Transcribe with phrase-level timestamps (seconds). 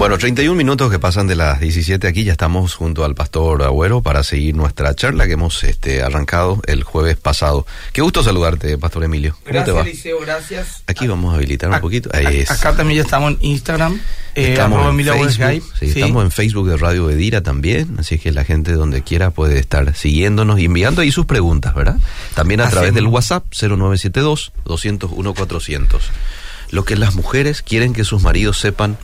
[0.00, 4.00] Bueno, 31 minutos que pasan de las 17 aquí, ya estamos junto al pastor Agüero
[4.00, 7.66] para seguir nuestra charla que hemos este, arrancado el jueves pasado.
[7.92, 9.32] Qué gusto saludarte, pastor Emilio.
[9.34, 9.84] ¿Cómo gracias, te va?
[9.84, 10.84] Liceo, gracias.
[10.86, 12.08] Aquí vamos a habilitar un poquito.
[12.14, 12.50] Ahí es.
[12.50, 14.00] Acá también ya estamos en Instagram.
[14.36, 16.00] Eh, estamos, en Facebook, sí, sí.
[16.00, 19.94] estamos en Facebook de Radio Bedira también, así que la gente donde quiera puede estar
[19.94, 21.98] siguiéndonos y enviando ahí sus preguntas, ¿verdad?
[22.34, 22.84] También a Hacemos.
[22.84, 26.10] través del WhatsApp 0972 201 400
[26.70, 28.96] lo que las mujeres quieren que sus maridos sepan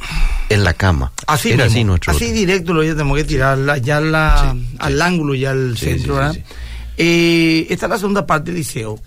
[0.48, 1.12] en la cama.
[1.26, 2.12] Así Era mismo, así nuestro.
[2.12, 5.00] Así directo lo ya tenemos que tirar la, ya la, sí, al sí.
[5.00, 6.14] ángulo, ya al sí, centro.
[6.14, 6.36] ¿verdad?
[6.96, 8.98] Eh, esta es la segunda parte del liceo.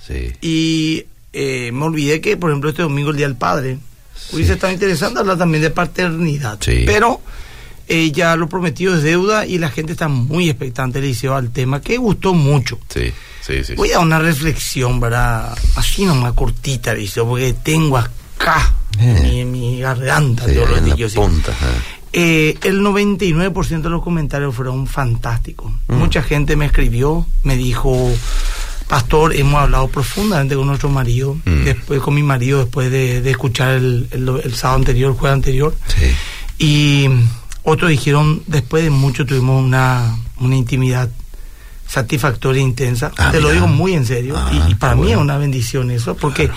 [0.41, 3.77] Y eh, me olvidé que, por ejemplo, este domingo, el Día del Padre,
[4.31, 6.59] hubiese estado interesante hablar también de paternidad.
[6.85, 7.21] Pero
[7.87, 11.81] eh, ya lo prometido es deuda y la gente está muy expectante, liceo, al tema,
[11.81, 12.79] que gustó mucho.
[12.89, 13.11] Sí.
[13.41, 15.57] Sí, sí, Voy a una reflexión, ¿verdad?
[15.75, 17.97] Así nomás cortita, liceo, porque tengo
[18.39, 19.19] acá Eh.
[19.23, 21.15] mi, mi garganta, Sí, todos los sí.
[21.17, 21.53] punta,
[22.11, 25.71] Eh, el 99% de los comentarios fueron fantásticos.
[25.87, 25.93] Mm.
[25.95, 28.11] Mucha gente me escribió, me dijo,
[28.87, 31.63] Pastor, hemos hablado profundamente con nuestro marido, Mm.
[31.65, 35.35] después con mi marido, después de, de escuchar el, el- el sábado anterior, el jueves
[35.35, 35.75] anterior.
[35.85, 36.11] Sí.
[36.65, 37.07] Y
[37.61, 41.09] otros dijeron, después de mucho tuvimos una, una intimidad
[41.87, 43.11] satisfactoria e intensa.
[43.17, 44.35] Ah, Te lo digo muy en serio.
[44.35, 45.21] Ah, y, y para qué mí es bueno.
[45.21, 46.49] una bendición eso, porque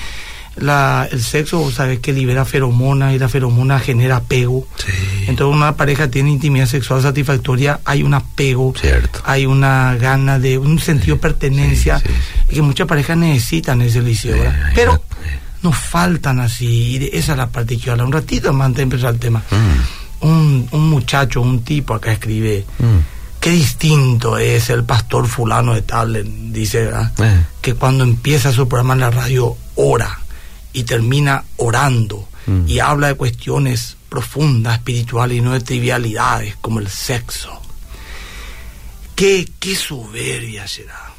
[0.57, 4.67] la, el sexo, sabes que libera feromonas y la feromona genera apego.
[4.77, 4.93] Sí.
[5.27, 9.21] Entonces una pareja tiene intimidad sexual satisfactoria, hay un apego, Cierto.
[9.25, 14.45] hay una gana de un sentido de pertenencia sí, que muchas parejas necesitan ese liceo.
[14.75, 15.03] Pero
[15.63, 18.05] nos faltan así, y esa es la parte que yo hablo.
[18.07, 19.43] Un ratito más antes de empezar el tema.
[19.51, 23.41] Mm, Un, un muchacho, un tipo acá escribe, mm.
[23.41, 26.91] qué distinto es el pastor fulano de tal, dice.
[27.19, 27.41] Eh.
[27.61, 30.19] que cuando empieza su programa en la radio ora
[30.73, 32.69] y termina orando Mm.
[32.69, 37.61] y habla de cuestiones profundas, espirituales y no de trivialidades como el sexo.
[39.15, 41.13] Qué, qué soberbia será,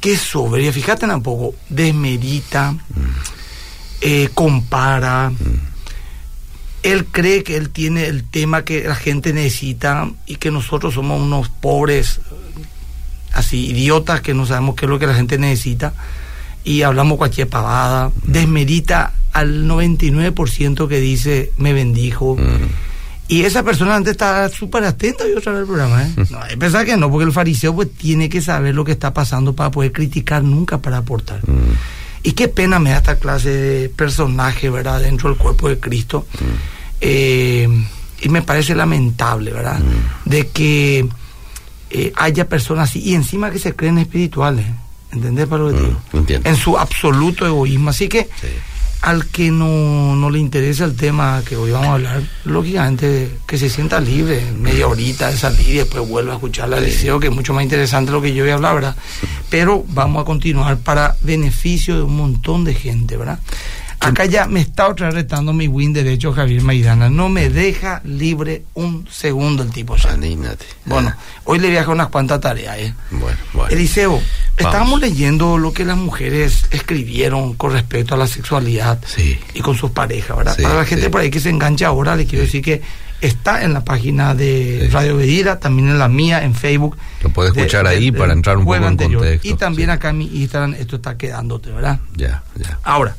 [0.00, 0.72] qué soberbia.
[0.72, 2.76] Fíjate un poco, desmerita,
[4.00, 5.32] eh, compara.
[6.84, 11.20] Él cree que él tiene el tema que la gente necesita y que nosotros somos
[11.20, 12.20] unos pobres
[13.32, 15.92] así idiotas que no sabemos qué es lo que la gente necesita
[16.68, 22.36] y hablamos cualquier pavada, desmerita al 99% que dice me bendijo.
[22.36, 23.28] Mm.
[23.28, 26.12] Y esa persona antes estaba súper atenta y otra vez el programa, ¿eh?
[26.30, 29.14] No, que pensar que no, porque el fariseo pues tiene que saber lo que está
[29.14, 31.40] pasando para poder criticar, nunca para aportar.
[31.48, 31.72] Mm.
[32.24, 35.00] Y qué pena me da esta clase de personaje, ¿verdad?
[35.00, 36.26] Dentro del cuerpo de Cristo.
[37.00, 37.66] Eh,
[38.20, 39.80] y me parece lamentable, ¿verdad?
[40.26, 41.08] De que
[41.88, 44.66] eh, haya personas así y encima que se creen espirituales.
[45.12, 46.00] ¿Entendés para lo que Mm, digo?
[46.14, 46.48] entiendo.
[46.48, 47.90] En su absoluto egoísmo.
[47.90, 48.48] Así que Sí.
[49.00, 53.56] al que no, no le interesa el tema que hoy vamos a hablar, lógicamente que
[53.56, 57.28] se sienta libre, media horita de salir y después vuelva a escuchar la liceo, que
[57.28, 58.96] es mucho más interesante lo que yo voy a hablar, ¿verdad?
[59.50, 63.38] Pero vamos a continuar para beneficio de un montón de gente, ¿verdad?
[64.00, 67.10] Acá ya me está otra retando mi win derecho Javier Maidana.
[67.10, 69.96] No me deja libre un segundo el tipo.
[69.96, 70.12] ya.
[70.12, 70.64] Anímate.
[70.84, 71.12] Bueno,
[71.44, 72.94] hoy le dejar unas cuantas tareas, ¿eh?
[73.10, 73.68] Bueno, bueno.
[73.70, 74.22] Eliseo,
[74.56, 79.38] estábamos leyendo lo que las mujeres escribieron con respecto a la sexualidad Sí.
[79.54, 80.54] y con sus parejas, ¿verdad?
[80.56, 81.10] Sí, Para la gente sí.
[81.10, 82.80] por ahí que se engancha ahora, le quiero decir que
[83.20, 84.88] está en la página de Sí.
[84.90, 86.96] Radio Bedira, también en la mía, en Facebook.
[87.22, 89.20] Lo puedes de- escuchar de- ahí para entrar un poco en anterior.
[89.22, 89.92] contexto, Y también sí.
[89.92, 91.98] acá en mi Instagram, esto está quedándote, ¿verdad?
[92.14, 92.78] Ya, ya.
[92.84, 93.16] Ahora,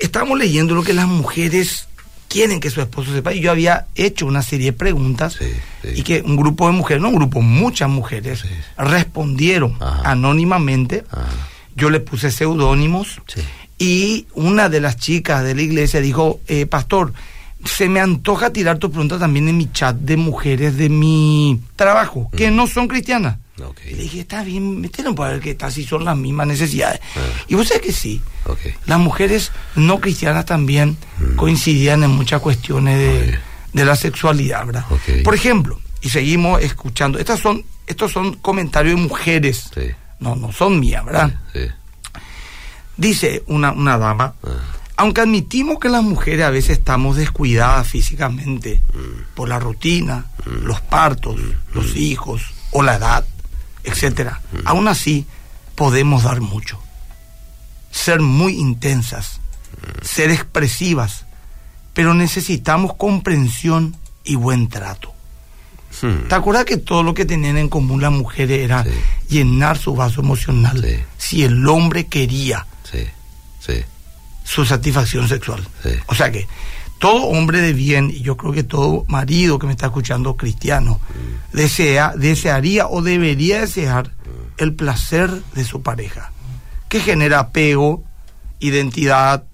[0.00, 1.86] estamos leyendo lo que las mujeres
[2.28, 3.32] quieren que su esposo sepa.
[3.34, 5.46] Y yo había hecho una serie de preguntas Sí,
[5.82, 5.88] sí.
[5.96, 8.48] y que un grupo de mujeres, no un grupo, muchas mujeres Sí.
[8.78, 10.10] respondieron Ajá.
[10.10, 11.04] anónimamente.
[11.76, 13.20] Yo le puse seudónimos
[13.78, 17.12] y una de las chicas de la iglesia dijo, eh, pastor,
[17.64, 22.30] se me antoja tirar tu pregunta también en mi chat de mujeres de mi trabajo,
[22.36, 23.36] que no son cristianas.
[23.86, 27.00] Y le dije, está bien, metieron para ver que casi son las mismas necesidades.
[27.16, 27.20] Ah.
[27.48, 28.20] Y vos sabés que sí.
[28.86, 31.36] Las mujeres no cristianas también Mm.
[31.36, 32.98] coincidían en muchas cuestiones
[33.72, 34.84] de, la sexualidad, ¿verdad?
[35.22, 39.82] Por ejemplo, y seguimos escuchando, estas son, estos son comentarios de mujeres, Sí.
[40.18, 41.38] no, no son mías, ¿verdad?
[41.52, 41.60] Sí.
[42.96, 44.48] Dice una, una dama, Ah,
[44.96, 49.34] aunque admitimos que las mujeres a veces estamos descuidadas físicamente Mm.
[49.34, 51.36] por la rutina, los partos,
[51.72, 52.42] los hijos
[52.72, 53.24] o la edad,
[53.84, 54.58] etcétera, Mm.
[54.66, 55.26] aún así
[55.74, 56.78] podemos dar mucho.
[57.90, 59.40] Ser muy intensas,
[59.72, 60.04] Mm.
[60.04, 61.24] ser expresivas,
[61.94, 65.12] pero necesitamos comprensión y buen trato.
[66.02, 68.90] hmm, ¿Te acuerdas que todo lo que tenían en común las mujeres era Sí.
[69.28, 70.80] llenar su vaso emocional?
[70.80, 70.96] Sí.
[71.18, 73.06] Si el hombre quería Sí.
[74.44, 75.66] Su satisfacción sexual.
[76.06, 76.48] O sea que
[77.00, 81.00] todo hombre de bien, y yo creo que todo marido que me está escuchando cristiano,
[81.50, 84.12] desea, desearía o debería desear
[84.58, 86.30] el placer de su pareja,
[86.90, 88.04] que genera apego,
[88.60, 89.44] identidad,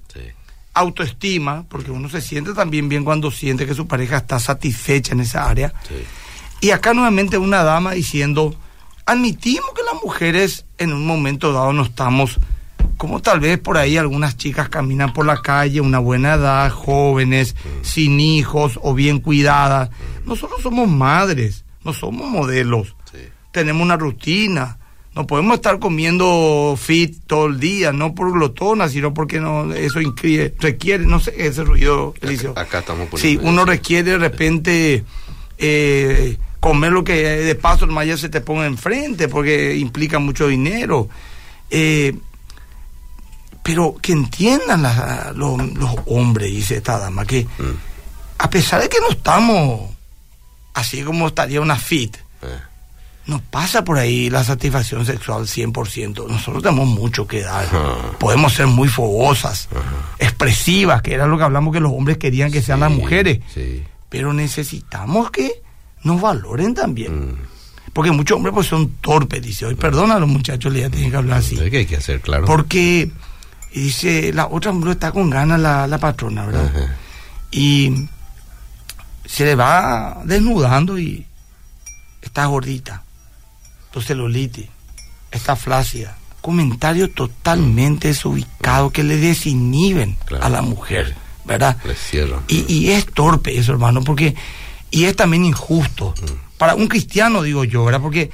[0.75, 5.20] autoestima, porque uno se siente también bien cuando siente que su pareja está satisfecha en
[5.20, 5.72] esa área.
[6.60, 8.56] Y acá nuevamente una dama diciendo,
[9.06, 12.40] admitimos que las mujeres en un momento dado no estamos,
[12.96, 17.54] como tal vez por ahí algunas chicas caminan por la calle, una buena edad, jóvenes,
[17.54, 17.84] mm.
[17.84, 19.90] sin hijos o bien cuidadas.
[19.90, 20.28] Mm.
[20.28, 22.94] Nosotros somos madres, no somos modelos.
[23.52, 24.76] Tenemos una rutina,
[25.14, 29.99] no podemos estar comiendo fit todo el día, no por glotona, sino porque no eso
[30.58, 32.52] requiere, no sé, ese ruido, Eliseo.
[32.54, 35.04] Acá, estamos Sí, uno requiere de repente
[35.56, 40.49] eh, comer lo que de paso el ya se te ponga enfrente, porque implica mucho
[40.49, 41.08] dinero.
[41.70, 42.14] Eh,
[43.66, 44.84] pero que entiendan
[45.34, 45.60] los,
[46.06, 48.38] hombres, dice esta dama, que mm.
[48.38, 49.90] a pesar de que no estamos
[50.74, 52.76] así como estaría una fit, eh
[53.26, 56.28] no pasa por ahí la satisfacción sexual 100%.
[56.28, 57.66] Nosotros tenemos mucho que dar.
[58.18, 59.68] Podemos ser muy fogosas,
[60.18, 63.40] expresivas, que era lo que hablamos que los hombres querían que sean las mujeres.
[64.08, 65.60] Pero necesitamos que
[66.04, 67.32] nos valoren también.
[67.32, 67.36] Mm.
[67.92, 69.66] Porque muchos hombres pues son torpes, dice.
[69.66, 71.56] Hoy perdona a los muchachos, le tienen que hablar así.
[71.56, 72.44] ¿Qué hay que hacer, claro?
[72.44, 73.10] Porque,
[73.81, 76.70] dice, la otra mujer está con ganas la, la patrona, ¿verdad?
[77.50, 78.08] Y
[79.25, 81.26] se le va desnudando y
[82.23, 83.02] está gordita
[84.00, 84.67] celulitis,
[85.31, 86.17] esta flácida.
[86.40, 91.76] Comentario totalmente desubicado que le desinhiben a la mujer, ¿verdad?
[92.46, 94.34] Y, y, es torpe eso, hermano, porque.
[94.90, 96.14] Y es también injusto.
[96.20, 96.56] Mm.
[96.56, 98.00] Para un cristiano, digo yo, ¿verdad?
[98.00, 98.31] Porque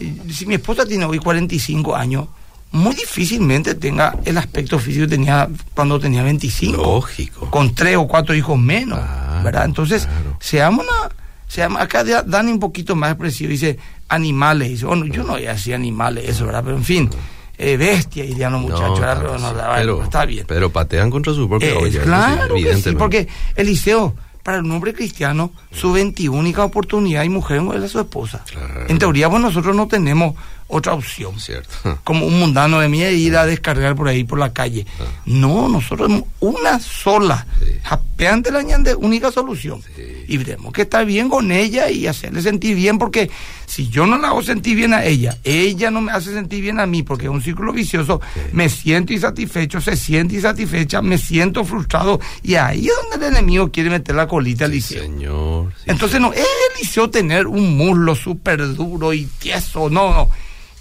[0.00, 2.26] eh, si mi esposa tiene hoy 45 años,
[2.74, 6.76] muy difícilmente tenga el aspecto físico que tenía cuando tenía 25.
[6.76, 7.48] Lógico.
[7.48, 8.98] Con tres o cuatro hijos menos,
[9.42, 9.64] ¿verdad?
[9.64, 10.08] Entonces,
[10.40, 11.10] seamos una.
[11.46, 13.78] Seamos, acá dan un poquito más expresivo, dice,
[14.08, 14.82] animales.
[14.82, 16.64] Bueno, yo no así animales, eso, ¿verdad?
[16.64, 17.10] Pero en fin,
[17.56, 19.00] eh, bestia, dirían los muchachos.
[19.00, 20.44] pero, está bien.
[20.48, 25.92] Pero patean contra su propia eh, Claro, sí, porque Eliseo, para el hombre cristiano, su
[25.92, 28.44] 21 única oportunidad y mujer es su esposa.
[28.88, 30.34] En teoría, pues nosotros no tenemos
[30.68, 31.38] otra opción.
[31.38, 32.00] Cierto.
[32.04, 34.86] Como un mundano de mí ir a descargar por ahí por la calle.
[35.00, 35.04] Ah.
[35.26, 37.46] No, nosotros una sola.
[37.60, 38.50] Sí.
[38.50, 39.82] la ñande, única solución.
[40.26, 43.30] Y tenemos que estar bien con ella y hacerle sentir bien porque
[43.66, 46.80] si yo no la hago sentir bien a ella, ella no me hace sentir bien
[46.80, 48.20] a mí porque es un círculo vicioso,
[48.52, 53.70] me siento insatisfecho, se siente insatisfecha, me siento frustrado y ahí es donde el enemigo
[53.70, 55.02] quiere meter la colita al liceo.
[55.02, 55.72] Señor.
[55.86, 60.30] Entonces no es el liceo tener un muslo súper duro y tieso, no, no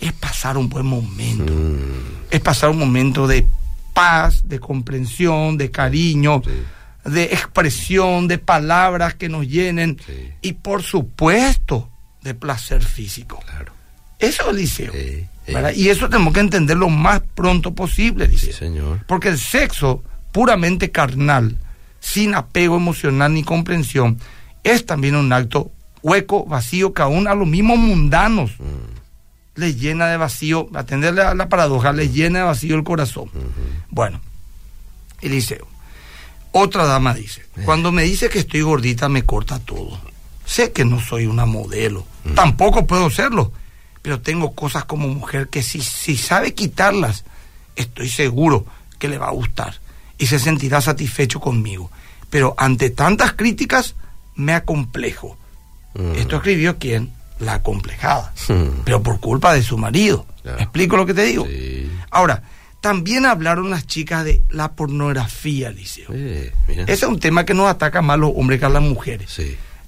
[0.04, 1.54] es pasar un buen momento.
[1.54, 2.28] Mm.
[2.30, 3.48] Es pasar un momento de
[3.94, 6.42] paz, de comprensión, de cariño,
[7.06, 9.98] de expresión, de palabras que nos llenen
[10.42, 11.90] y por supuesto
[12.22, 13.40] de placer físico.
[13.46, 13.72] Claro.
[14.20, 14.92] Eso es liceo.
[15.76, 18.52] Y eso tenemos que entender lo más pronto posible, dice.
[18.52, 19.06] señor.
[19.08, 21.58] Porque el sexo puramente carnal,
[22.00, 24.18] sin apego emocional ni comprensión,
[24.64, 25.72] es también un acto
[26.02, 28.93] hueco, vacío, que aún a los mismos mundanos mm
[29.56, 33.30] le llena de vacío, atenderle a la paradoja, le llena de vacío el corazón.
[33.90, 34.20] Bueno,
[35.22, 35.68] Eliseo.
[36.52, 37.62] Otra dama dice, eh.
[37.66, 40.00] cuando me dice que estoy gordita me corta todo.
[40.46, 42.06] Sé que no soy una modelo,
[42.36, 43.52] tampoco puedo serlo,
[44.02, 47.24] pero tengo cosas como mujer que si, si sabe quitarlas,
[47.76, 48.66] estoy seguro
[49.00, 49.80] que le va a gustar
[50.18, 51.90] y se sentirá satisfecho conmigo.
[52.30, 53.96] Pero ante tantas críticas
[54.36, 55.38] me acomplejo.
[56.16, 57.14] ¿Esto escribió quién?
[57.44, 58.82] La complejada, hmm.
[58.84, 60.26] pero por culpa de su marido.
[60.58, 61.48] explico lo que te digo?
[62.12, 62.44] Ahora,
[62.82, 66.12] también hablaron las chicas de la pornografía, Liceo.
[66.12, 69.34] Ese es un tema que nos ataca más a los hombres que a las mujeres.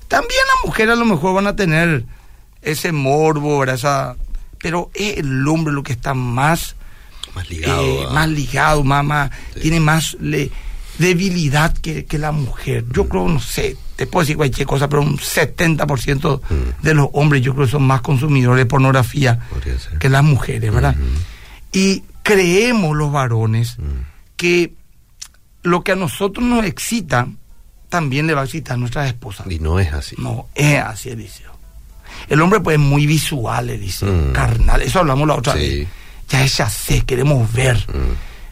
[0.07, 2.05] También las mujeres a lo mejor van a tener
[2.61, 4.15] ese morbo, esa
[4.59, 6.75] pero es el hombre lo que está más
[7.35, 9.29] más ligado, eh, más ligado, más,
[9.61, 10.17] tiene más
[10.97, 12.85] debilidad que, que, la mujer.
[12.91, 16.83] Yo creo, no sé, te puedo decir cualquier cosa, pero un 70% mm.
[16.83, 19.39] de los hombres yo creo que son más consumidores de pornografía
[19.99, 20.95] que las mujeres, ¿verdad?
[21.71, 23.83] Y creemos los varones mm.
[24.35, 24.73] que
[25.63, 27.27] lo que a nosotros nos excita
[27.89, 29.47] también le va a excitar a nuestras esposas.
[29.49, 30.15] Y no es así.
[30.17, 31.51] No, es así, Eliseo.
[32.27, 34.33] El hombre pues es muy visual, Eliseo, mm.
[34.33, 35.87] carnal, eso hablamos la otra vez.
[36.29, 37.85] Ya es ya sé, queremos ver.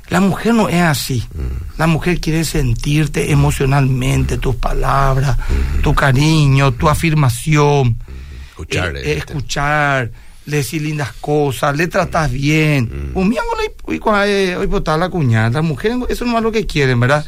[0.10, 1.24] La mujer no es así.
[1.34, 1.80] Mm.
[1.80, 5.82] La mujer quiere sentirte emocionalmente, tus palabras, mm.
[5.82, 7.90] tu cariño, tu afirmación.
[7.90, 7.96] Mm.
[8.50, 8.98] Escuchar.
[8.98, 10.12] Eh, eh, escuchar,
[10.46, 13.12] le decir lindas cosas, le tratas bien.
[13.14, 13.34] Un
[13.90, 14.00] hoy,
[14.56, 15.50] hoy botar la cuñada.
[15.50, 17.26] Las mujeres, eso no es lo que quieren, ¿verdad?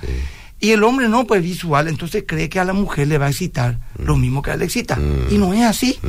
[0.66, 3.30] Y el hombre no, pues visual, entonces cree que a la mujer le va a
[3.30, 4.98] excitar lo mismo que a él le excita.
[5.30, 6.00] Y no es así.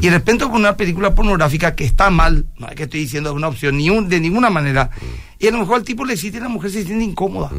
[0.00, 3.34] Y de repente con una película pornográfica que está mal, no es que estoy diciendo
[3.34, 4.88] una opción ni de ninguna manera,
[5.38, 7.50] y a lo mejor al tipo le excita y la mujer se siente incómoda.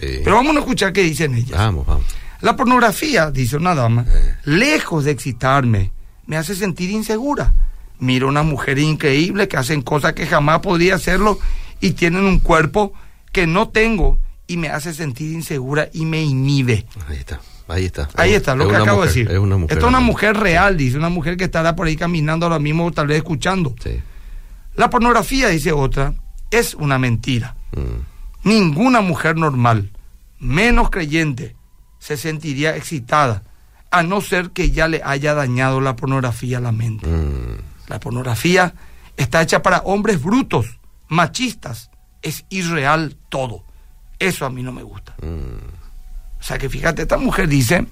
[0.00, 1.56] Pero vamos a escuchar qué dicen ellas.
[1.56, 2.04] Vamos, vamos.
[2.40, 4.34] La pornografía, dice una dama, eh.
[4.42, 5.92] lejos de excitarme,
[6.26, 7.54] me hace sentir insegura.
[8.00, 11.38] Miro una mujer increíble que hacen cosas que jamás podría hacerlo
[11.80, 12.92] y tienen un cuerpo
[13.30, 14.18] que no tengo
[14.52, 16.84] y me hace sentir insegura y me inhibe.
[17.08, 17.40] Ahí está.
[17.68, 18.08] Ahí está.
[18.16, 19.30] Ahí está, lo que acabo de decir.
[19.30, 21.96] Es una mujer, Esta es una mujer real, dice, una mujer que estará por ahí
[21.96, 23.74] caminando ahora mismo, tal vez escuchando.
[24.74, 26.14] La pornografía, dice otra,
[26.50, 27.56] es una mentira.
[27.72, 28.48] Mm.
[28.48, 29.90] Ninguna mujer normal,
[30.38, 31.56] menos creyente,
[31.98, 33.44] se sentiría excitada,
[33.90, 37.06] a no ser que ya le haya dañado la pornografía a la mente.
[37.06, 37.88] Mm.
[37.88, 38.74] La pornografía
[39.16, 40.78] está hecha para hombres brutos,
[41.08, 41.90] machistas.
[42.20, 43.64] Es irreal todo.
[44.26, 45.14] Eso a mí no me gusta.
[45.22, 46.40] Mm.
[46.40, 47.86] O sea que fíjate, esta mujer dice,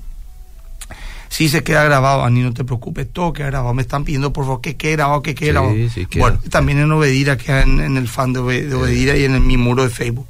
[1.28, 3.72] si se queda grabado, Ani, no te preocupes, todo queda grabado.
[3.74, 5.74] Me están pidiendo por favor que quede grabado, que quede grabado.
[6.16, 9.84] bueno, también en Obedira, que en, en el fan de, Obedira y en mi muro
[9.84, 10.26] de Facebook.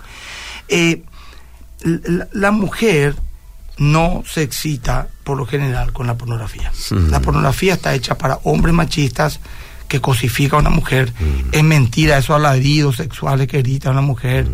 [0.68, 1.02] Eh,
[2.32, 3.16] la, mujer
[3.78, 6.70] no se excita por lo general con la pornografía.
[6.90, 9.40] La pornografía está hecha para hombres machistas
[9.88, 11.12] que cosifica a una mujer.
[11.52, 14.46] Es mentira esos alaridos sexuales que grita una mujer.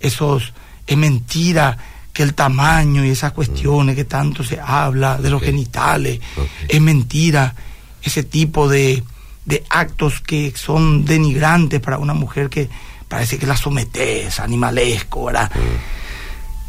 [0.00, 0.52] Esos
[0.88, 1.76] es mentira
[2.12, 6.18] que el tamaño y esas cuestiones que tanto se habla de los genitales.
[6.66, 7.54] Es mentira
[8.02, 9.04] ese tipo de,
[9.44, 12.68] de actos que son denigrantes para una mujer que
[13.06, 15.50] parece que la sometes, animalesco, ¿verdad?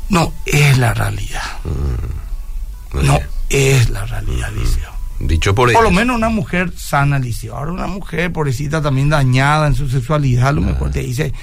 [0.09, 1.59] No es la realidad.
[1.63, 4.91] Mm, no es la realidad, Liceo.
[5.19, 7.55] Dicho por Por lo menos una mujer sana, Liceo.
[7.55, 11.33] Ahora una mujer, pobrecita, también dañada en su sexualidad, a lo mejor te dice,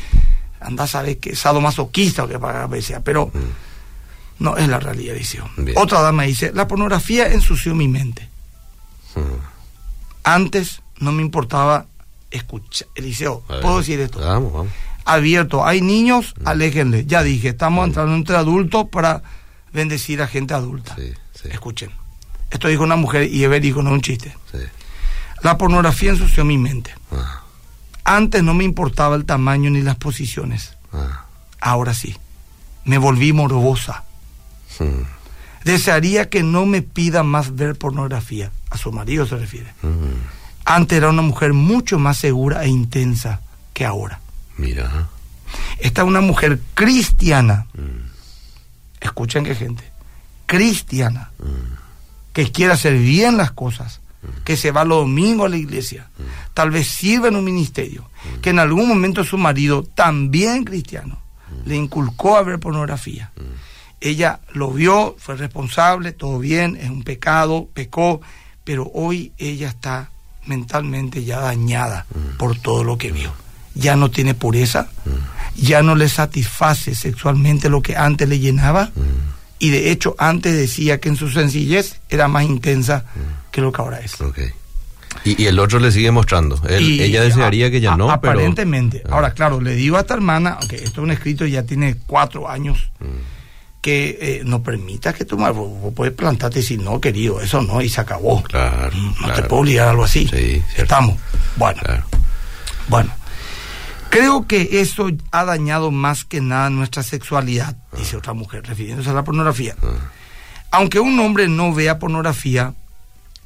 [0.66, 4.42] anda, sabes que sadomasoquista o que para sea, pero mm.
[4.42, 5.48] no es la realidad, Liceo.
[5.76, 8.28] Otra dama dice, la pornografía ensució mi mente.
[9.14, 9.20] Mm.
[10.24, 11.86] Antes no me importaba
[12.30, 12.88] escuchar.
[12.94, 14.20] Eliseo, ¿puedo decir esto?
[14.20, 14.72] Vamos, vamos
[15.06, 15.64] abierto.
[15.64, 16.48] Hay niños, mm.
[16.48, 17.06] aléjenle.
[17.06, 19.22] Ya dije, estamos entrando entre adultos para
[19.72, 20.96] bendecir a gente adulta.
[21.44, 21.90] Escuchen.
[22.50, 24.36] Esto dijo una mujer y dijo, no es un chiste.
[25.42, 26.92] La pornografía ensució mi mente.
[27.12, 27.42] Ah.
[28.08, 30.76] Antes no me importaba el tamaño ni las posiciones.
[30.92, 31.24] Ah.
[31.60, 32.16] Ahora sí.
[32.84, 34.04] Me volví morbosa.
[34.78, 35.02] Hmm.
[35.64, 38.52] Desearía que no me pida más ver pornografía.
[38.70, 39.74] A su marido se refiere.
[39.82, 40.22] Hmm.
[40.64, 43.40] Antes era una mujer mucho más segura e intensa
[43.74, 44.20] que ahora.
[44.56, 45.08] Mira.
[45.78, 47.66] Esta es una mujer cristiana.
[47.74, 48.06] Mm.
[49.00, 49.84] Escuchen qué gente.
[50.46, 51.30] Cristiana.
[52.32, 54.00] Que quiere hacer bien las cosas.
[54.44, 56.08] Que se va los domingos a la iglesia.
[56.54, 58.10] Tal vez sirva en un ministerio.
[58.42, 61.18] Que en algún momento su marido, también cristiano,
[61.64, 63.32] le inculcó a ver pornografía.
[64.00, 68.20] Ella lo vio, fue responsable, todo bien, es un pecado, pecó,
[68.62, 70.10] pero hoy ella está
[70.44, 72.06] mentalmente ya dañada
[72.38, 73.32] por todo lo que vio
[73.76, 74.88] ya no tiene pureza,
[75.54, 78.90] ya no le satisface sexualmente lo que antes le llenaba,
[79.58, 83.04] y de hecho antes decía que en su sencillez era más intensa
[83.56, 84.18] que lo que ahora es.
[85.24, 86.60] Y, el otro le sigue mostrando.
[86.68, 89.02] ella desearía que ya no, Aparentemente.
[89.06, 89.14] Ah.
[89.14, 92.50] Ahora, claro, le digo a esta hermana, aunque esto es un escrito ya tiene cuatro
[92.50, 92.90] años,
[93.80, 97.80] que eh, no permita que tú vos, puedes plantarte y decir, no, querido, eso no,
[97.80, 98.42] y se acabó.
[98.42, 98.94] Claro.
[99.22, 100.28] No te puedo obligar a algo así.
[100.28, 101.16] Sí, Estamos.
[101.56, 101.80] Bueno.
[102.88, 103.10] Bueno.
[104.10, 109.14] Creo que eso ha dañado más que nada nuestra sexualidad, dice otra mujer, refiriéndose a
[109.14, 109.74] la pornografía.
[110.70, 112.74] Aunque un hombre no vea pornografía,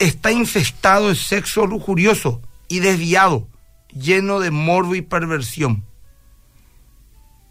[0.01, 3.47] está infestado de sexo lujurioso y desviado,
[3.93, 5.85] lleno de morbo y perversión.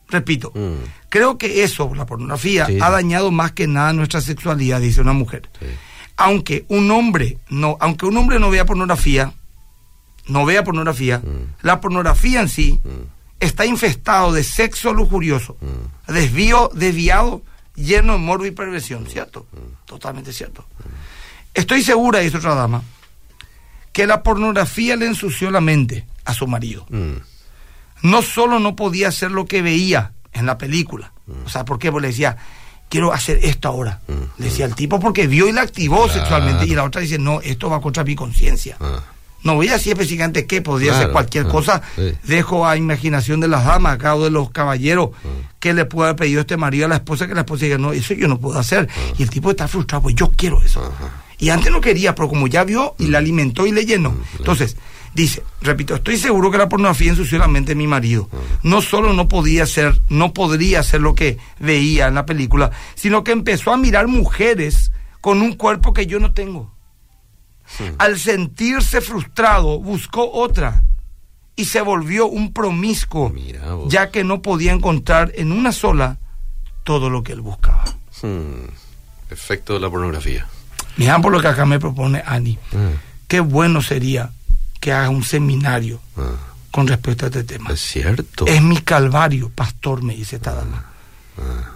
[0.10, 1.08] Repito, mm.
[1.10, 5.50] creo que eso, la pornografía, ha dañado más que nada nuestra sexualidad, dice una mujer.
[6.18, 9.34] Aunque un hombre no, aunque un hombre no vea pornografía,
[10.28, 11.58] no vea pornografía, mm.
[11.62, 12.90] la pornografía en sí mm.
[13.40, 15.56] está infestado de sexo lujurioso,
[16.08, 17.44] desvío, desviado,
[17.76, 19.46] lleno de morbo y perversión, ¿cierto?
[19.86, 20.66] Totalmente cierto.
[21.54, 22.84] Estoy segura, dice otra dama,
[23.92, 26.86] que la pornografía le ensució la mente a su marido.
[28.02, 31.12] No solo no podía hacer lo que veía en la película,
[31.46, 31.92] o sea, ¿por qué?
[31.92, 32.38] Porque le decía,
[32.88, 34.00] quiero hacer esto ahora.
[34.38, 37.42] Le decía el tipo porque vio y la activó sexualmente y la otra dice, no,
[37.42, 38.78] esto va contra mi conciencia.
[38.80, 39.02] Ah.
[39.42, 41.82] No voy a decir específicamente qué, podría ser cualquier cosa.
[42.24, 45.12] Dejo a imaginación de las damas, acá o de los caballeros,
[45.60, 47.94] que le pueda haber pedido este marido a la esposa, que la esposa diga, no,
[47.94, 48.90] eso yo no puedo hacer.
[49.18, 50.94] Y el tipo está frustrado, pues yo quiero eso.
[51.40, 54.16] Y antes no quería, pero como ya vio y le alimentó y le llenó.
[54.38, 54.76] Entonces,
[55.14, 58.30] Dice, repito, estoy seguro que la pornografía ensució la mente de mi marido.
[58.64, 63.24] No solo no podía ser, no podría ser lo que veía en la película, sino
[63.24, 66.74] que empezó a mirar mujeres con un cuerpo que yo no tengo.
[67.98, 70.84] Al sentirse frustrado, buscó otra
[71.56, 73.34] y se volvió un promiscuo,
[73.88, 76.18] ya que no podía encontrar en una sola
[76.84, 77.84] todo lo que él buscaba.
[78.22, 78.70] Hmm.
[79.30, 80.48] Efecto de la pornografía.
[81.00, 82.58] Mira por lo que acá me propone Ani.
[82.72, 82.96] Hmm.
[83.28, 84.32] Qué bueno sería
[84.80, 86.32] que haga un seminario ah.
[86.72, 87.72] con respecto a este tema.
[87.72, 88.46] Es cierto.
[88.46, 90.86] Es mi calvario, pastor, me dice esta dama.
[91.38, 91.76] Ah.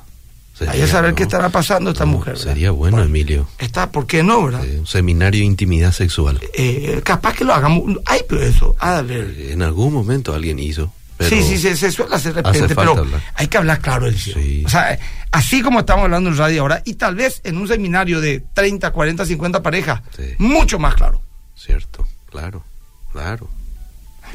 [0.67, 2.37] Hay que saber qué estará pasando esta mujer.
[2.37, 3.47] Sería bueno, Emilio.
[3.57, 4.63] Está, ¿por qué no, verdad?
[4.77, 6.39] un seminario de intimidad sexual.
[6.53, 7.97] Eh, capaz que lo hagamos.
[8.05, 9.35] Ay, pero eso, a ver.
[9.49, 10.93] En algún momento alguien hizo.
[11.19, 14.63] sí, sí, se, suele hacer de repente, pero hay que hablar claro, sí.
[14.65, 14.97] O sea,
[15.33, 18.91] así como estamos hablando en radio ahora, y tal vez en un seminario de 30,
[18.91, 20.01] 40, 50 parejas,
[20.37, 21.21] mucho más claro.
[21.55, 22.63] Cierto, claro.
[23.11, 23.49] Claro.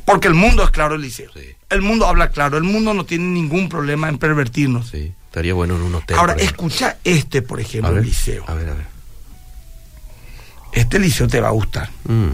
[0.04, 1.30] Porque el mundo es claro, Eliseo.
[1.32, 1.54] Sí.
[1.70, 2.56] El mundo habla claro.
[2.56, 4.90] El mundo no tiene ningún problema en pervertirnos.
[4.90, 6.16] Sí, estaría bueno en un hotel.
[6.18, 8.44] Ahora, escucha este, por ejemplo, Eliseo.
[8.46, 8.86] A ver, a ver.
[10.72, 11.90] Este Eliseo te va a gustar.
[12.04, 12.30] Mm.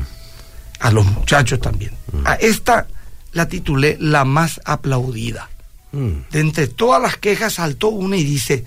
[0.81, 1.93] A los muchachos también.
[2.13, 2.27] Mm.
[2.27, 2.87] A esta
[3.33, 5.49] la titulé La más aplaudida.
[5.95, 6.31] Mm.
[6.31, 8.65] De entre todas las quejas saltó una y dice,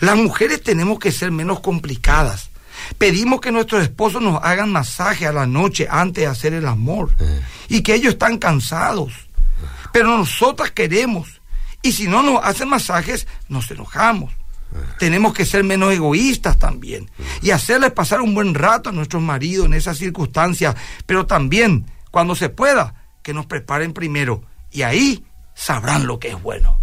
[0.00, 2.50] las mujeres tenemos que ser menos complicadas
[2.98, 7.10] Pedimos que nuestros esposos nos hagan masaje a la noche antes de hacer el amor.
[7.68, 9.12] Y que ellos están cansados.
[9.92, 11.40] Pero nosotras queremos.
[11.82, 14.32] Y si no nos hacen masajes, nos enojamos.
[14.98, 17.10] Tenemos que ser menos egoístas también.
[17.42, 20.74] Y hacerles pasar un buen rato a nuestros maridos en esas circunstancias.
[21.06, 24.42] Pero también, cuando se pueda, que nos preparen primero.
[24.70, 25.24] Y ahí
[25.60, 26.78] sabrán lo que es bueno.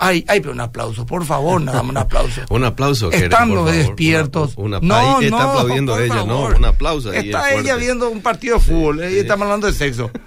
[0.00, 2.40] Ay, ay, pero un aplauso, por favor, nada más un aplauso.
[2.50, 3.12] un aplauso.
[3.12, 4.56] Están los despiertos.
[4.56, 7.12] no, no, está aplaudiendo ella, no, un aplauso.
[7.12, 10.10] está ella viendo un partido de fútbol, ella está hablando de sexo.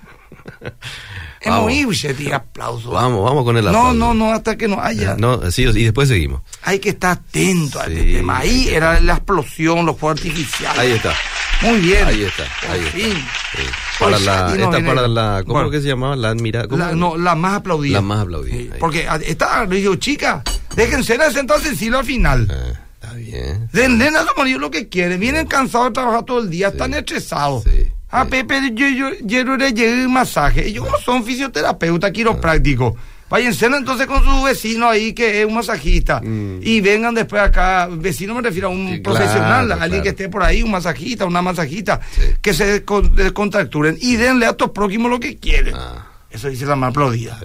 [1.44, 2.92] Hemos ido, aplauso.
[2.92, 3.94] Vamos, vamos con el aplauso.
[3.94, 5.16] No, no, no, hasta que no haya.
[5.18, 6.42] No, sí, y después seguimos.
[6.62, 8.38] Hay que estar atento a este tema.
[8.38, 10.80] Ahí era la explosión, los fuegos artificiales.
[10.80, 11.14] Ahí está.
[11.62, 12.08] Muy bien.
[12.08, 12.44] Ahí está.
[12.70, 14.00] Ahí está.
[14.00, 16.16] Para la, esta para la, ¿cómo que se llamaba?
[16.16, 17.96] La admira, la, no, la más aplaudida.
[17.96, 18.76] La más aplaudida.
[18.80, 20.44] porque está, le digo, chica,
[20.76, 22.48] déjense sentados en silo al final.
[22.50, 23.70] Eh, está bien.
[23.72, 25.20] Den, a su marido lo que quieren.
[25.20, 27.64] Vienen cansados de trabajar todo el día, están estresados.
[27.64, 27.92] Sí.
[28.10, 30.68] Ah, Pepe, yo, yo, yo, yo, un masaje.
[30.68, 32.96] Ellos como son fisioterapeutas, quiroprácticos.
[33.32, 36.60] Váyanse entonces con su vecino ahí que es un masajista mm.
[36.62, 40.62] y vengan después acá, vecino me refiero a un profesional, alguien que esté por ahí,
[40.62, 42.02] un masajista, una masajista,
[42.42, 45.74] que se contracturen y denle a estos próximos lo que quieren.
[45.76, 46.08] Ah.
[46.30, 47.40] Eso dice la más aplaudida.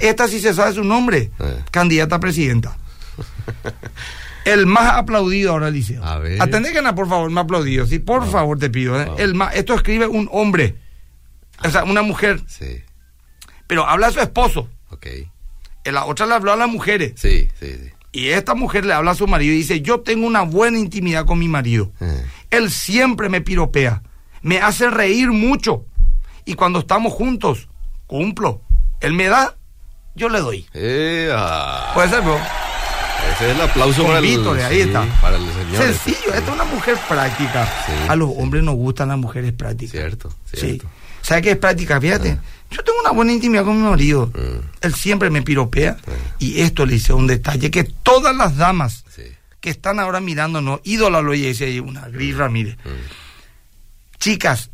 [0.00, 1.62] Esta, sí se sabe su nombre, eh.
[1.70, 2.76] candidata a presidenta.
[4.44, 6.04] El más aplaudido ahora, Liceo.
[6.04, 6.38] A ver.
[6.38, 7.86] que por favor, más aplaudido.
[7.86, 9.00] Sí, por favor, te pido.
[9.00, 9.08] ¿eh?
[9.18, 10.74] El más, esto escribe un hombre.
[11.64, 12.40] O sea, una mujer.
[12.48, 12.82] Sí.
[13.68, 14.68] Pero habla a su esposo.
[14.92, 15.06] Ok.
[15.84, 17.12] La otra le habló a las mujeres.
[17.16, 17.90] Sí, sí, sí.
[18.12, 21.24] Y esta mujer le habla a su marido y dice, yo tengo una buena intimidad
[21.24, 21.90] con mi marido.
[22.00, 22.24] Eh.
[22.50, 24.02] Él siempre me piropea.
[24.42, 25.86] Me hace reír mucho.
[26.44, 27.68] Y cuando estamos juntos,
[28.06, 28.60] cumplo.
[29.00, 29.56] Él me da,
[30.14, 30.66] yo le doy.
[30.74, 31.34] Eh,
[31.94, 32.38] Puede ser, bro.
[33.34, 34.24] Ese es el aplauso para el,
[34.64, 35.04] ahí está.
[35.20, 35.82] para el señor.
[35.82, 37.68] Sencillo, esta es una mujer práctica.
[38.08, 39.92] a los hombres nos gustan las mujeres prácticas.
[39.92, 40.84] Cierto, cierto.
[40.84, 40.90] Sí.
[41.22, 42.00] ¿Sabe qué es práctica?
[42.00, 42.32] Fíjate.
[42.32, 42.42] Ah.
[42.72, 44.28] Yo tengo una buena intimidad con mi marido.
[44.34, 44.66] Mm.
[44.80, 45.96] Él siempre me piropea.
[46.38, 49.04] Y esto le hice un detalle que todas las damas
[49.62, 52.76] que están ahora mirándonos, ídola lo dice una Gris Ramírez.
[52.84, 54.18] Mm.
[54.18, 54.70] Chicas,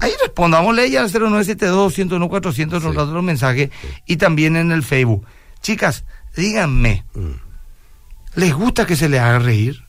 [0.00, 2.88] ahí respondámosle ella al 0972 101 400 sí.
[2.92, 3.70] los mensajes
[4.06, 5.26] y también en el Facebook.
[5.62, 6.04] Chicas,
[6.36, 7.04] díganme.
[7.14, 7.30] Mm.
[8.34, 9.82] ¿Les gusta que se les haga reír?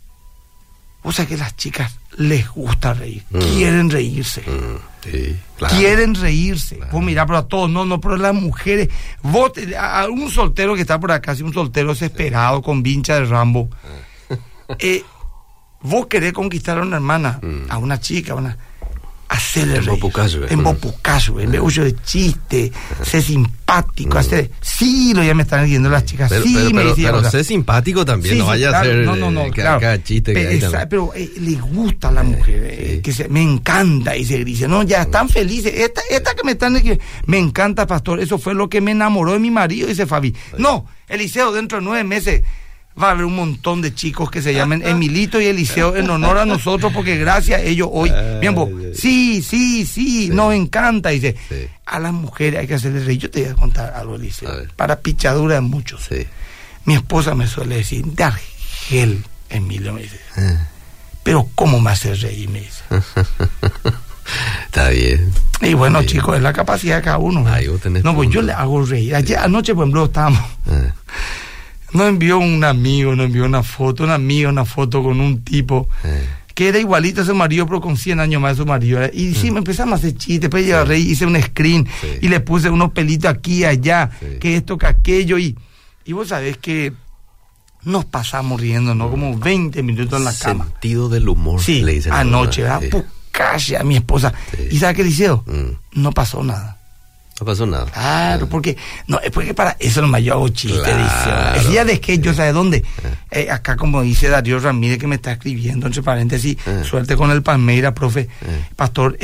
[1.04, 3.40] O sea que las chicas les gusta reír, mm.
[3.40, 4.44] quieren reírse.
[5.70, 6.80] Quieren reírse.
[6.92, 8.90] Vos mirá, pero a todos, no, no, pero las mujeres.
[9.22, 13.26] Vos, a un soltero que está por acá, si un soltero desesperado, con vincha de
[13.26, 13.70] Rambo.
[13.72, 14.76] Ah.
[14.78, 15.04] Eh,
[15.82, 17.72] vos querés conquistar a una hermana, mm.
[17.72, 18.58] a una chica, a una
[19.30, 20.48] hacerle en reír.
[20.50, 22.72] en Bopucayo, en meollo de chiste,
[23.04, 24.50] ser simpático, hacer...
[24.60, 28.40] Sí, lo ya me están diciendo las chicas, sí me pero, pero ser simpático también,
[28.40, 29.98] no vaya a ser no, no, no, eh, claro.
[30.04, 30.34] chiste.
[30.34, 34.44] Pero, pero eh, les gusta a la mujer, eh, que se, me encanta, y se
[34.44, 36.82] dice, no, ya están felices, esta, esta que me están,
[37.28, 40.36] me encanta, pastor, eso fue lo que me enamoró de mi marido, dice Fabi.
[40.58, 42.42] No, Eliseo, dentro de nueve meses
[43.02, 46.38] va a haber un montón de chicos que se llamen Emilito y Eliseo en honor
[46.38, 48.56] a nosotros, porque gracias a ellos hoy, bien,
[48.96, 51.10] sí, sí, sí, nos encanta.
[51.10, 51.36] Dice,
[51.86, 53.20] a las mujeres hay que hacerles reír.
[53.20, 56.08] Yo te voy a contar algo, Eliseo, para pichadura de muchos.
[56.86, 58.34] Mi esposa me suele decir, dar
[58.88, 60.20] gel, Emilio, me dice.
[60.38, 60.68] Ah.
[61.24, 62.50] Pero ¿cómo me hace reír?
[62.50, 62.84] Me dice.
[64.66, 65.32] Está bien.
[65.62, 67.46] Y bueno, chicos, es la capacidad de cada uno.
[68.04, 69.16] no, pues yo le hago reír.
[69.16, 70.42] Ayer, anoche, por ejemplo, estábamos.
[70.68, 70.92] Eh.
[71.94, 75.88] Nos envió un amigo, nos envió una foto, una amiga, una foto con un tipo.
[76.04, 76.28] Eh.
[76.54, 79.02] Que era igualito a su marido, pero con 100 años más de su marido.
[79.14, 79.54] Y sí, mm.
[79.54, 80.42] me empezamos a hacer chistes.
[80.42, 81.88] Después llegué a reír, hice un screen
[82.22, 85.38] y le puse unos pelitos aquí y allá, que esto, que aquello.
[85.38, 85.56] Y,
[86.04, 86.92] y vos sabés que
[87.84, 89.10] nos pasamos riendo, ¿no?
[89.10, 90.66] Como 20 minutos en la cama.
[90.66, 91.62] Sentido del humor.
[91.62, 92.82] Sí, le dicen anoche, ¿verdad?
[93.80, 94.34] a mi esposa.
[94.70, 95.44] ¿Y sabe qué le hicieron?
[95.46, 96.02] Mm.
[96.02, 96.79] No pasó nada.
[97.40, 97.86] No pasó nada.
[97.86, 98.76] Claro, porque
[99.08, 100.82] no, es porque para eso nomás yo hago chiste.
[100.82, 101.62] Claro.
[101.62, 102.78] El día de que yo, ¿sabe dónde?
[102.78, 103.44] Eh.
[103.44, 106.84] Eh, acá, como dice Darío Ramírez, que me está escribiendo, entre paréntesis, eh.
[106.84, 108.28] suerte con el Palmeira, profe,
[108.76, 109.18] pastor,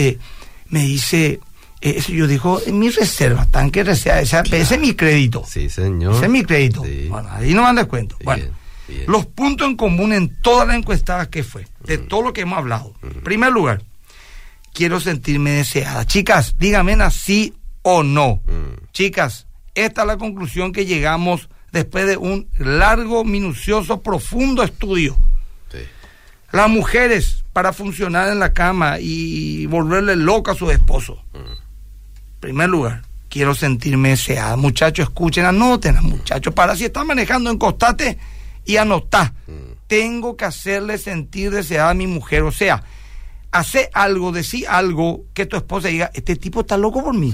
[0.70, 1.42] me dice,
[1.82, 5.44] eso yo digo, en mi reserva, tanque reserva, ese, es mi crédito.
[5.46, 6.16] Sí, señor.
[6.16, 6.84] Ese es mi crédito.
[7.10, 8.18] Bueno, ahí no me descuento.
[8.24, 8.46] Bueno,
[9.08, 12.08] los puntos en común en todas las encuestadas que fue, de mm.
[12.08, 12.94] todo lo que hemos hablado.
[13.04, 13.82] En primer lugar,
[14.74, 16.06] quiero sentirme deseada.
[16.06, 17.54] Chicas, díganme así
[17.88, 18.42] o no.
[18.48, 18.92] Mm.
[18.92, 19.46] Chicas,
[19.76, 25.16] esta es la conclusión que llegamos después de un largo, minucioso, profundo estudio.
[26.52, 31.22] Las mujeres, para funcionar en la cama y volverle loca a su esposo.
[31.34, 31.38] Mm.
[31.38, 34.56] En primer lugar, quiero sentirme deseada.
[34.56, 38.18] Muchachos, escuchen, anoten, muchachos, para si están manejando en costate
[38.66, 39.34] y anotá.
[39.46, 39.74] Mm.
[39.88, 42.44] Tengo que hacerle sentir deseada a mi mujer.
[42.44, 42.84] O sea,
[43.56, 47.32] hace algo, decir algo que tu esposa diga, este tipo está loco por mí.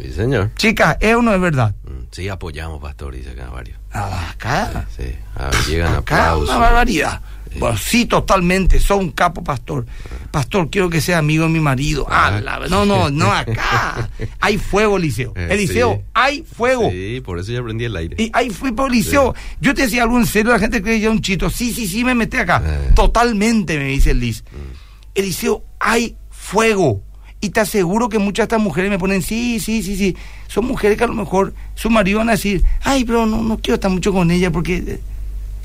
[0.00, 0.50] Sí, señor.
[0.56, 1.74] Chicas, ¿es o no es verdad?
[1.84, 3.78] Mm, sí, apoyamos, pastor, dice acá varios.
[3.92, 4.86] Ah, acá.
[4.96, 5.70] Sí, sí.
[5.70, 6.48] llegan aplausos.
[6.48, 7.20] Una barbaridad.
[7.58, 8.78] Bueno, sí, totalmente.
[8.78, 9.86] Soy un capo, pastor.
[10.30, 12.06] Pastor, quiero que sea amigo de mi marido.
[12.08, 14.10] Ah, no, no, no, acá.
[14.40, 15.32] hay fuego, Liceo.
[15.34, 16.90] Eh, Eliseo, hay fuego.
[16.90, 18.16] Sí, por eso ya aprendí el aire.
[18.22, 19.34] Y ahí fui por Liceo.
[19.60, 21.50] Yo te decía algo en serio, la gente creía un chito.
[21.50, 22.62] Sí, sí, sí, me metí acá.
[22.64, 22.92] Eh.
[22.94, 24.44] Totalmente, me dice Liz.
[24.52, 25.14] Mm.
[25.14, 27.02] Eliseo, hay fuego.
[27.40, 30.16] Y te aseguro que muchas de estas mujeres me ponen, sí, sí, sí, sí.
[30.48, 33.58] Son mujeres que a lo mejor su marido van a decir, ay, pero no, no
[33.58, 35.00] quiero estar mucho con ella porque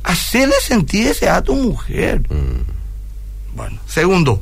[0.03, 2.21] hacerle sentir ese a tu mujer.
[2.29, 3.55] Mm.
[3.55, 4.41] Bueno, segundo,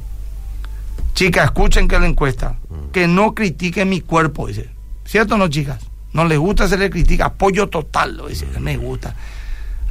[1.13, 2.91] chicas, escuchen que la encuesta, mm.
[2.91, 4.69] que no critiquen mi cuerpo, dice.
[5.05, 5.81] ¿Cierto o no, chicas?
[6.13, 9.15] No les gusta hacerle crítica, apoyo total, lo dice, me gusta.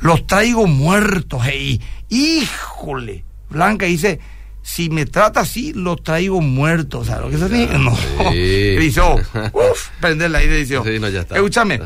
[0.00, 1.80] Los traigo muertos, hey.
[2.08, 3.24] híjole.
[3.50, 4.20] Blanca dice,
[4.62, 7.06] si me trata así, los traigo muertos.
[7.06, 7.96] ¿Sabes lo que es No.
[8.30, 10.64] Dice, uff, prender la idea.
[10.64, 11.36] Sí, no, ya está.
[11.36, 11.80] Escúchame.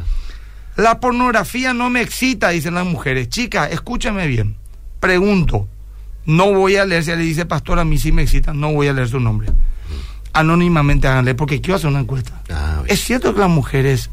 [0.77, 3.29] La pornografía no me excita, dicen las mujeres.
[3.29, 4.57] Chicas, escúchame bien.
[4.99, 5.69] Pregunto.
[6.27, 8.89] No voy a leer, si le dice pastor, a mí sí me excita, no voy
[8.89, 9.51] a leer su nombre.
[10.33, 12.43] Anónimamente háganle, porque quiero hacer una encuesta.
[12.51, 14.11] Ah, ¿Es cierto que las mujeres,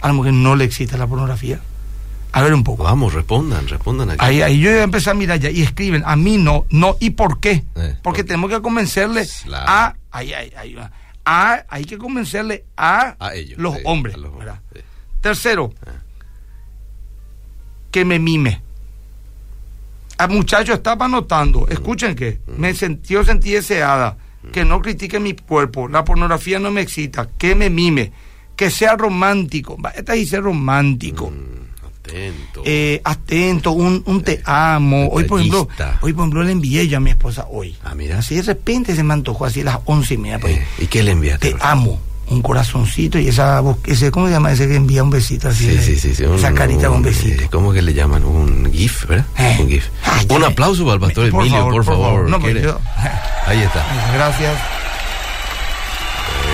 [0.00, 1.60] a las mujeres no le excita la pornografía?
[2.32, 2.84] A ver un poco.
[2.84, 4.24] Vamos, respondan, respondan aquí.
[4.24, 6.96] Ahí, ahí yo voy a empezar a mirar ya y escriben, a mí no, no,
[7.00, 7.64] ¿y por qué?
[7.74, 10.76] Eh, porque tenemos que convencerle a, ahí, ahí, ahí,
[11.24, 14.16] a, hay que convencerle a, ellos, los hombres.
[15.20, 15.90] Tercero, ah.
[17.90, 18.62] que me mime.
[20.18, 21.72] Al muchacho estaba notando, mm.
[21.72, 22.60] escuchen que, mm.
[22.60, 24.50] me sentí, yo sentí deseada, mm.
[24.50, 28.12] que no critique mi cuerpo, la pornografía no me excita, que me mime,
[28.54, 29.76] que sea romántico.
[29.94, 31.32] Esta dice romántico.
[32.10, 32.62] Atento.
[32.64, 35.08] Eh, atento, un, un te amo.
[35.12, 35.68] Hoy por, ejemplo,
[36.00, 37.76] hoy, por ejemplo, le envié yo a mi esposa hoy.
[37.84, 38.18] Ah, mira.
[38.18, 40.38] Así de repente se me antojó, así a las once y media.
[40.40, 40.58] Pues.
[40.58, 41.52] Eh, ¿Y qué le enviaste?
[41.52, 45.48] Te amo un corazoncito y esa ese cómo se llama ese que envía un besito
[45.48, 48.70] así sí, sí, sí, esa carita con un besito eh, cómo que le llaman un
[48.72, 49.56] gif verdad eh.
[49.60, 49.88] un gif
[50.28, 52.78] un aplauso para el pastor Emilio por, favor, No, pues yo,
[53.46, 54.56] ahí está gracias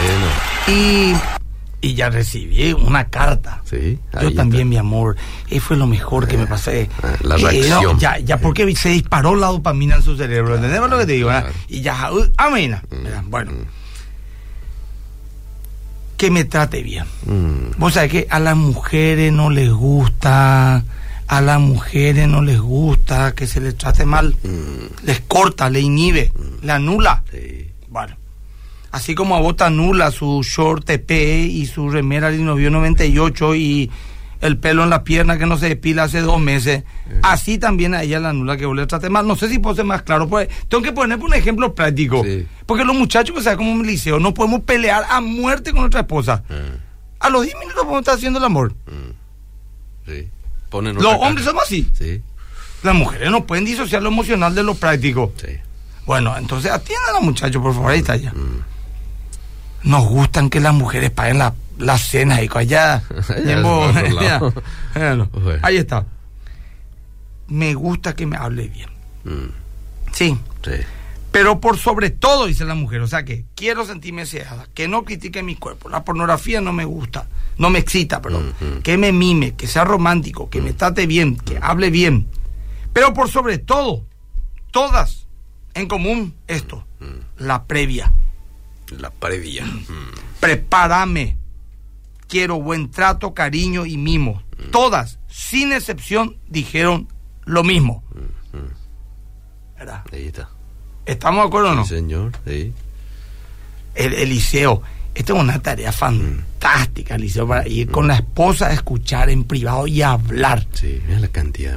[0.06, 1.35] bueno y
[1.80, 3.62] y ya recibí una carta.
[3.64, 5.16] Sí, Yo también, mi amor.
[5.48, 6.88] Y fue lo mejor que me pasé.
[7.02, 7.98] Ah, la reacción.
[7.98, 10.56] ya, ya porque se disparó la dopamina en su cerebro.
[10.56, 11.30] ¿Entendemos lo que te digo?
[11.68, 12.82] Y ya, uh, amena.
[12.90, 13.52] Mm, bueno.
[13.52, 13.86] Mm
[16.16, 17.04] que me trate bien.
[17.24, 17.78] Mm.
[17.78, 20.84] Vos sabés que a las mujeres no les gusta,
[21.26, 24.36] a las mujeres no les gusta que se les trate mal.
[25.02, 27.22] Les corta, le inhibe, le anula.
[27.88, 28.16] Bueno,
[28.90, 31.10] así como a vos te anula su short TP
[31.46, 33.90] y su remera de novio 98 y
[34.40, 36.84] el pelo en la pierna que no se despila hace dos meses.
[37.08, 37.20] Eh.
[37.22, 39.26] Así también a ella la nula que vos le trate mal.
[39.26, 40.28] No sé si puedo ser más claro.
[40.28, 42.24] Pues, tengo que poner un ejemplo práctico.
[42.66, 46.00] Porque los muchachos que saben como un liceo no podemos pelear a muerte con nuestra
[46.00, 46.42] esposa.
[46.48, 46.78] Eh.
[47.20, 48.72] A los 10 minutos podemos estar haciendo el amor.
[48.86, 50.10] Mm.
[50.10, 50.28] Sí.
[50.70, 51.90] los hombres somos así.
[51.94, 52.22] Sí.
[52.82, 55.32] Las mujeres no pueden disociar lo emocional de lo práctico.
[55.36, 55.48] Sí.
[56.04, 57.90] Bueno, entonces atiendan a los muchachos, por favor.
[57.90, 58.32] Ahí está ya.
[58.32, 58.75] Mm.
[59.86, 63.02] Nos gustan que las mujeres paguen la la cena y allá.
[65.62, 66.06] ahí está.
[67.48, 68.90] Me gusta que me hable bien.
[69.24, 69.50] Mm.
[70.12, 70.36] Sí.
[71.30, 75.04] Pero por sobre todo, dice la mujer, o sea que quiero sentirme deseada, que no
[75.04, 79.54] critique mi cuerpo, la pornografía no me gusta, no me excita, perdón, que me mime,
[79.54, 82.26] que sea romántico, que me trate bien, que hable bien.
[82.94, 84.02] Pero por sobre todo,
[84.70, 85.26] todas
[85.74, 86.86] en común esto,
[87.36, 88.10] la previa.
[88.90, 89.64] La previa.
[90.40, 91.36] Prepárame.
[92.28, 94.42] Quiero buen trato, cariño y mimo.
[94.72, 97.08] Todas, sin excepción, dijeron
[97.44, 98.02] lo mismo.
[99.78, 100.02] ¿Verdad?
[100.12, 100.48] Ahí está.
[101.04, 101.84] ¿Estamos de acuerdo o no?
[101.84, 102.72] Señor, sí.
[103.94, 104.82] El Eliseo,
[105.14, 109.86] esta es una tarea fantástica, Eliseo, para ir con la esposa a escuchar en privado
[109.86, 110.66] y hablar.
[110.72, 111.76] Sí, mira la cantidad.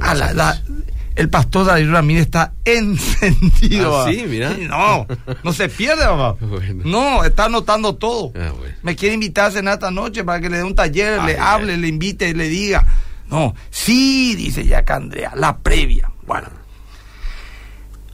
[1.16, 4.00] el pastor David Ramírez está encendido.
[4.02, 4.54] Ah, sí, mira.
[4.68, 5.06] No,
[5.42, 6.36] no se pierde, papá.
[6.84, 8.32] No, está anotando todo.
[8.36, 11.38] Ah, Me quiere invitar a cenar esta noche para que le dé un taller, le
[11.38, 12.86] hable, le invite, le diga.
[13.28, 16.10] No, sí, dice ya Andrea, la previa.
[16.26, 16.48] Bueno,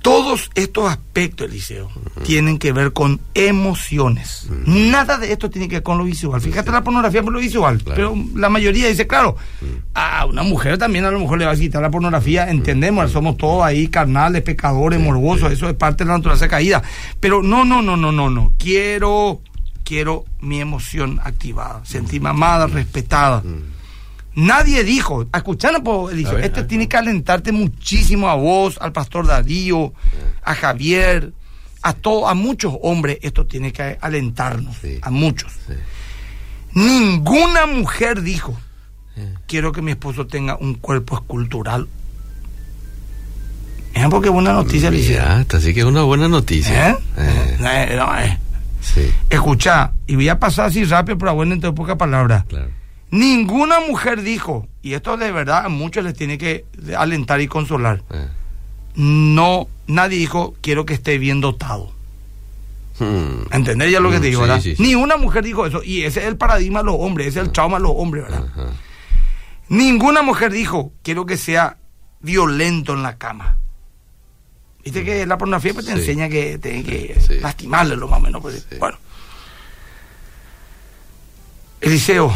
[0.07, 1.91] todos estos aspectos, Eliseo,
[2.23, 4.49] tienen que ver con emociones.
[4.65, 6.41] Nada de esto tiene que ver con lo visual.
[6.41, 7.83] Fíjate la pornografía por lo visual.
[7.85, 9.35] Pero la mayoría dice, claro,
[9.95, 12.49] a una mujer también a lo mejor le va a quitar la pornografía.
[12.49, 15.51] Entendemos, somos todos ahí carnales, pecadores, morbosos.
[15.51, 16.85] Eso es parte de la naturaleza caída.
[17.19, 18.53] Pero no, no, no, no, no, no.
[18.59, 19.41] Quiero,
[19.83, 21.85] quiero mi emoción activada.
[21.85, 23.43] Sentirme amada, respetada.
[24.37, 29.95] Nadie dijo, escuchando, pues, este tiene que alentarte muchísimo a vos, al pastor Darío,
[30.43, 31.33] a Javier,
[31.83, 35.55] a todos, a muchos hombres, esto tiene que alentarnos, a muchos.
[36.75, 38.55] Ninguna mujer dijo,
[39.47, 41.89] quiero que mi esposo tenga un cuerpo escultural.
[43.95, 46.91] Es porque una noticia, Mira, así que es una buena noticia.
[46.91, 46.97] ¿Eh?
[47.17, 47.57] Eh.
[47.61, 48.39] Eh,
[49.31, 52.45] Escucha, y voy a pasar así rápido, pero bueno, en pocas palabras.
[52.45, 52.69] Claro.
[53.11, 56.65] Ninguna mujer dijo, y esto de verdad a muchos les tiene que
[56.97, 58.03] alentar y consolar.
[58.11, 58.29] Eh.
[58.97, 61.93] No, nadie dijo, quiero que esté bien dotado.
[62.99, 63.53] Hmm.
[63.53, 64.63] ¿Entendés ya lo que te digo, verdad?
[64.79, 65.83] Ni una mujer dijo eso.
[65.83, 68.25] Y ese es el paradigma de los hombres, ese es el trauma de los hombres,
[68.25, 68.45] ¿verdad?
[69.69, 71.77] Ninguna mujer dijo, quiero que sea
[72.21, 73.59] violento en la cama.
[74.85, 78.41] Viste que la pornografía pues, te enseña que tiene que lastimarle lo más o menos.
[78.41, 78.97] Pues, bueno.
[81.81, 82.33] Eliseo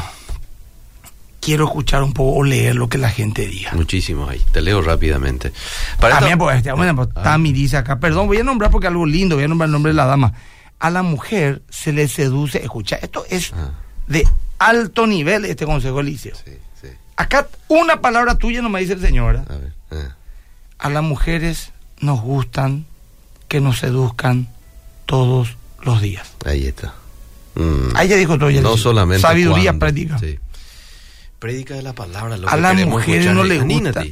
[1.41, 3.73] quiero escuchar un poco o leer lo que la gente diga.
[3.73, 5.53] Muchísimo ahí, te leo rápidamente.
[5.99, 7.23] Para También, pues, este, bueno, pues, ah.
[7.23, 9.91] Tami dice acá, perdón, voy a nombrar porque algo lindo, voy a nombrar el nombre
[9.91, 10.33] de la dama.
[10.79, 13.73] A la mujer se le seduce, escucha, esto es ah.
[14.07, 14.27] de
[14.59, 16.35] alto nivel este consejo Eliseo.
[16.37, 16.89] Sí, sí.
[17.17, 19.37] Acá una palabra tuya no me dice el señor.
[19.37, 20.17] A, ver, ah.
[20.79, 22.87] a las mujeres nos gustan
[23.49, 24.49] que nos seduzcan
[25.07, 26.33] todos los días.
[26.45, 26.95] Ahí está.
[27.55, 27.97] Mm.
[27.97, 28.51] Ahí ya dijo todo.
[28.51, 29.21] no solamente.
[29.21, 30.19] Sabiduría práctica.
[30.19, 30.39] Sí.
[31.41, 32.37] Prédica de la palabra.
[32.37, 34.05] Lo a las mujeres no les gusta.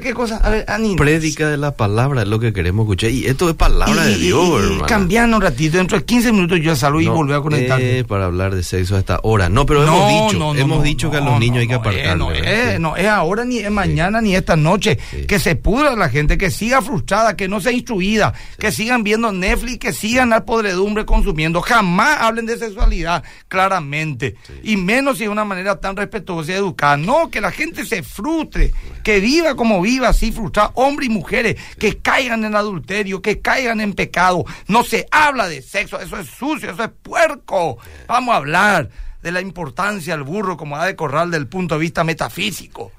[0.00, 0.36] ¿Qué cosa?
[0.36, 0.64] A ver,
[0.96, 3.10] Prédica de la palabra es lo que queremos escuchar.
[3.10, 4.86] Y esto es palabra de Dios, hermano.
[4.86, 7.80] Cambiando un ratito, dentro de 15 minutos yo salgo y volví a conectar.
[7.80, 9.48] Eh, para hablar de sexo a esta hora.
[9.48, 12.16] No, pero hemos dicho, hemos dicho que a los niños hay que apartar.
[12.16, 14.96] No, es, no es ahora, ni es mañana, ni esta noche.
[15.26, 19.32] Que se pudra la gente, que siga frustrada, que no sea instruida, que sigan viendo
[19.32, 21.60] Netflix, que sigan al podredumbre consumiendo.
[21.62, 24.36] Jamás hablen de sexualidad, claramente.
[24.62, 26.96] Y menos si de una manera tan respetuosa sea educada.
[26.96, 31.56] No, que la gente se frustre, que viva como viva, así frustrada, hombres y mujeres,
[31.78, 34.44] que caigan en adulterio, que caigan en pecado.
[34.68, 37.78] No se habla de sexo, eso es sucio, eso es puerco.
[38.06, 38.90] Vamos a hablar
[39.22, 42.92] de la importancia del burro como ha de corral del punto de vista metafísico.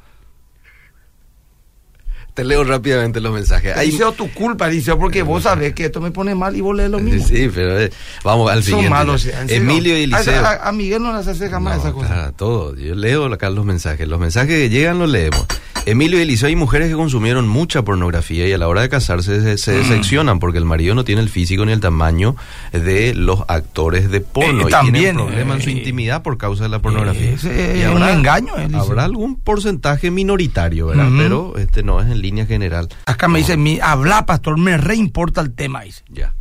[2.36, 3.78] Te leo rápidamente los mensajes.
[3.78, 6.90] Ahí tu culpa, dice, porque vos sabés que esto me pone mal y vos lees
[6.90, 7.26] lo mismo.
[7.26, 7.92] Sí, pero eh,
[8.26, 8.90] vamos al siguiente.
[8.90, 9.26] Son malos.
[9.48, 10.44] Emilio y Eliseo.
[10.46, 12.34] A, Miguel no las hace jamás esa cosa.
[12.36, 12.76] todo.
[12.76, 14.06] Yo leo acá los mensajes.
[14.06, 15.46] Los mensajes que llegan los leemos.
[15.86, 19.58] Emilio y Eliseo, hay mujeres que consumieron mucha pornografía y a la hora de casarse
[19.58, 19.76] se, mm.
[19.76, 22.36] decepcionan porque el marido no tiene el físico ni el tamaño
[22.72, 24.64] de los actores de porno.
[24.64, 24.96] Eh, y también.
[24.96, 27.36] Tienen problemas en su intimidad por causa de la pornografía.
[27.76, 28.54] y habrá, un engaño.
[28.74, 31.10] Habrá algún porcentaje minoritario, ¿verdad?
[31.18, 32.90] Pero este no es el línea general.
[33.06, 35.82] Acá me dice, mi, habla, pastor, me reimporta el tema.
[35.82, 36.04] Dice.
[36.10, 36.34] Ya.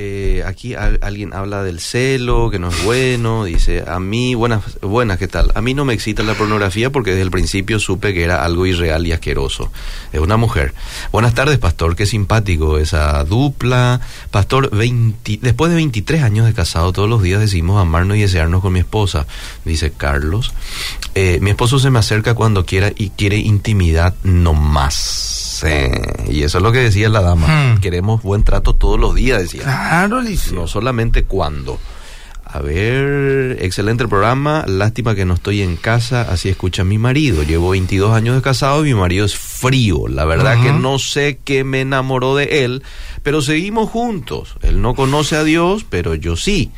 [0.00, 5.18] Eh, aquí alguien habla del celo, que no es bueno, dice, a mí, buenas, buenas,
[5.18, 5.50] ¿qué tal?
[5.56, 8.64] A mí no me excita la pornografía porque desde el principio supe que era algo
[8.64, 9.72] irreal y asqueroso.
[10.12, 10.72] Es una mujer.
[11.10, 14.00] Buenas tardes, pastor, qué simpático esa dupla.
[14.30, 18.62] Pastor, 20, después de 23 años de casado, todos los días decimos amarnos y desearnos
[18.62, 19.26] con mi esposa,
[19.64, 20.54] dice Carlos.
[21.16, 25.47] Eh, mi esposo se me acerca cuando quiera y quiere intimidad no más.
[26.28, 27.46] Y eso es lo que decía la dama.
[27.46, 27.80] Hmm.
[27.80, 29.62] Queremos buen trato todos los días, decía.
[29.62, 31.78] Claro, No solamente cuando.
[32.50, 34.64] A ver, excelente el programa.
[34.66, 37.42] Lástima que no estoy en casa, así escucha mi marido.
[37.42, 40.08] Llevo 22 años de casado y mi marido es frío.
[40.08, 42.82] La verdad que no sé qué me enamoró de él,
[43.22, 44.56] pero seguimos juntos.
[44.62, 46.70] Él no conoce a Dios, pero yo sí.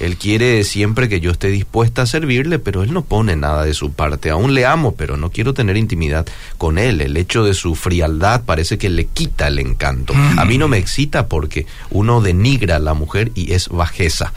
[0.00, 3.74] Él quiere siempre que yo esté dispuesta a servirle, pero él no pone nada de
[3.74, 4.30] su parte.
[4.30, 6.26] Aún le amo, pero no quiero tener intimidad
[6.58, 7.00] con él.
[7.00, 10.14] El hecho de su frialdad parece que le quita el encanto.
[10.36, 14.32] A mí no me excita porque uno denigra a la mujer y es bajeza.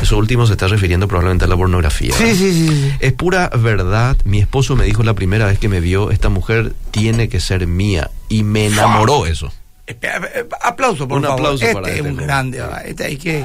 [0.00, 2.12] Eso último se está refiriendo probablemente a la pornografía.
[2.14, 4.16] Sí, sí, sí, Es pura verdad.
[4.24, 7.66] Mi esposo me dijo la primera vez que me vio, esta mujer tiene que ser
[7.68, 8.10] mía.
[8.28, 9.52] Y me enamoró eso.
[10.62, 12.62] Aplauso, por un aplauso este para es este un grande.
[12.84, 13.44] Este hay que...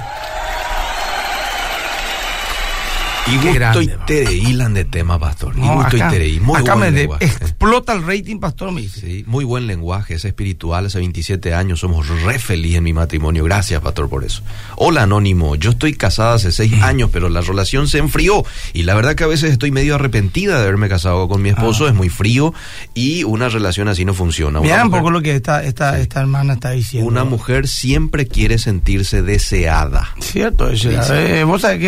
[3.30, 5.54] Y gusto y tereílan de tema, pastor.
[5.58, 6.40] Y gusto y tereí.
[6.40, 7.26] Muy acá buen me lenguaje.
[7.26, 9.02] explota el rating, pastor, me dice.
[9.02, 10.86] Sí, muy buen lenguaje, es espiritual.
[10.86, 13.44] Hace 27 años somos re feliz en mi matrimonio.
[13.44, 14.44] Gracias, pastor, por eso.
[14.78, 15.56] Hola, Anónimo.
[15.58, 16.84] Yo estoy casada hace seis Mm.
[16.84, 18.46] años, pero la relación se enfrió.
[18.74, 21.86] Y la verdad que a veces estoy medio arrepentida de haberme casado con mi esposo.
[21.86, 21.90] Ah.
[21.90, 22.54] Es muy frío
[22.94, 24.62] y una relación así no funciona.
[24.62, 27.08] Mira un poco lo que esta, esta, esta hermana está diciendo.
[27.10, 30.10] Una mujer siempre quiere sentirse deseada.
[30.22, 31.88] Cierto, es, eh, vos sabés que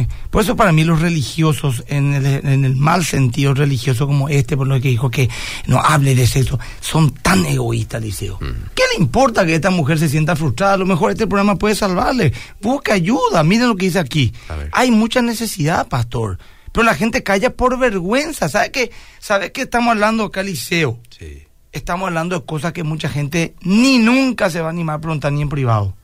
[0.00, 4.28] eh, por eso para mí los religiosos, en el, en el mal sentido religioso como
[4.28, 5.30] este, por lo que dijo que
[5.66, 8.38] no hable de sexo, son tan egoístas, Liceo.
[8.38, 10.74] ¿Qué le importa que esta mujer se sienta frustrada?
[10.74, 12.34] A lo mejor este programa puede salvarle.
[12.60, 14.34] Busca ayuda, miren lo que dice aquí.
[14.72, 16.36] Hay mucha necesidad, pastor.
[16.70, 18.50] Pero la gente calla por vergüenza.
[18.50, 18.90] ¿Sabe qué?
[19.18, 21.00] ¿Sabe qué estamos hablando acá, Liceo?
[21.18, 21.44] Sí.
[21.72, 25.32] Estamos hablando de cosas que mucha gente ni nunca se va a animar a preguntar
[25.32, 25.95] ni en privado.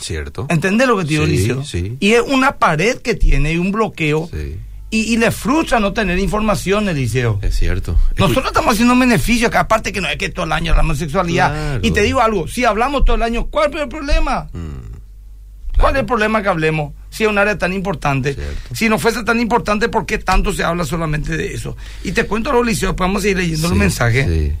[0.00, 0.46] ¿Cierto?
[0.48, 1.64] ¿Entendés lo que te digo, Sí, Liceo?
[1.64, 1.96] sí.
[2.00, 4.28] Y es una pared que tiene y un bloqueo.
[4.32, 4.56] Sí,
[4.90, 7.38] Y, y le frustra no tener información, Eliseo.
[7.42, 7.96] es cierto.
[8.18, 10.98] Nosotros estamos haciendo un beneficio, que aparte que no es que todo el año hablamos
[10.98, 11.50] de sexualidad.
[11.50, 11.80] Claro.
[11.82, 14.48] Y te digo algo, si hablamos todo el año, ¿cuál es el problema?
[14.52, 16.92] Mm, ¿Cuál es el problema que hablemos?
[17.08, 18.34] Si es un área tan importante.
[18.34, 18.74] Cierto.
[18.74, 21.76] Si no fuese tan importante, ¿por qué tanto se habla solamente de eso?
[22.04, 22.62] Y te cuento algo,
[22.96, 24.26] vamos a seguir leyendo los sí, mensajes.
[24.26, 24.52] sí.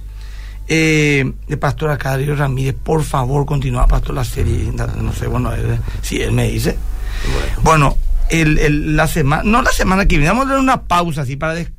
[0.74, 4.72] Eh, de Pastor Acadio Ramírez, por favor, continúa, Pastor, la serie.
[5.02, 6.78] No sé, bueno, él- si él me dice.
[7.62, 7.98] Bueno,
[8.30, 11.36] el, el- la semana, no la semana que viene, vamos a dar una pausa así
[11.36, 11.70] para des-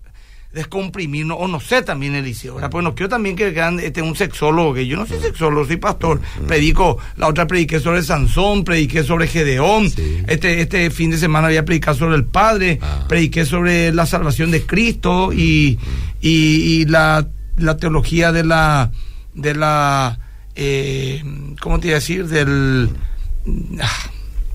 [0.54, 2.70] descomprimirnos, o no sé también, Eliseo, ¿verdad?
[2.70, 5.78] Porque no quiero también que vean este, un sexólogo, que yo no soy sexólogo, soy
[5.78, 10.22] pastor, predico, la otra prediqué sobre Sansón, prediqué sobre Gedeón, Sí.
[10.28, 13.06] este, este fin de semana voy a predicar sobre el Padre, Ah.
[13.10, 15.80] prediqué sobre la salvación de Cristo y,
[16.22, 16.30] y,
[16.82, 18.92] y la, la teología de la,
[19.34, 20.20] de la,
[20.56, 21.24] eh,
[21.62, 22.28] ¿cómo te iba a decir?
[22.28, 22.90] Del...
[23.82, 24.10] ah,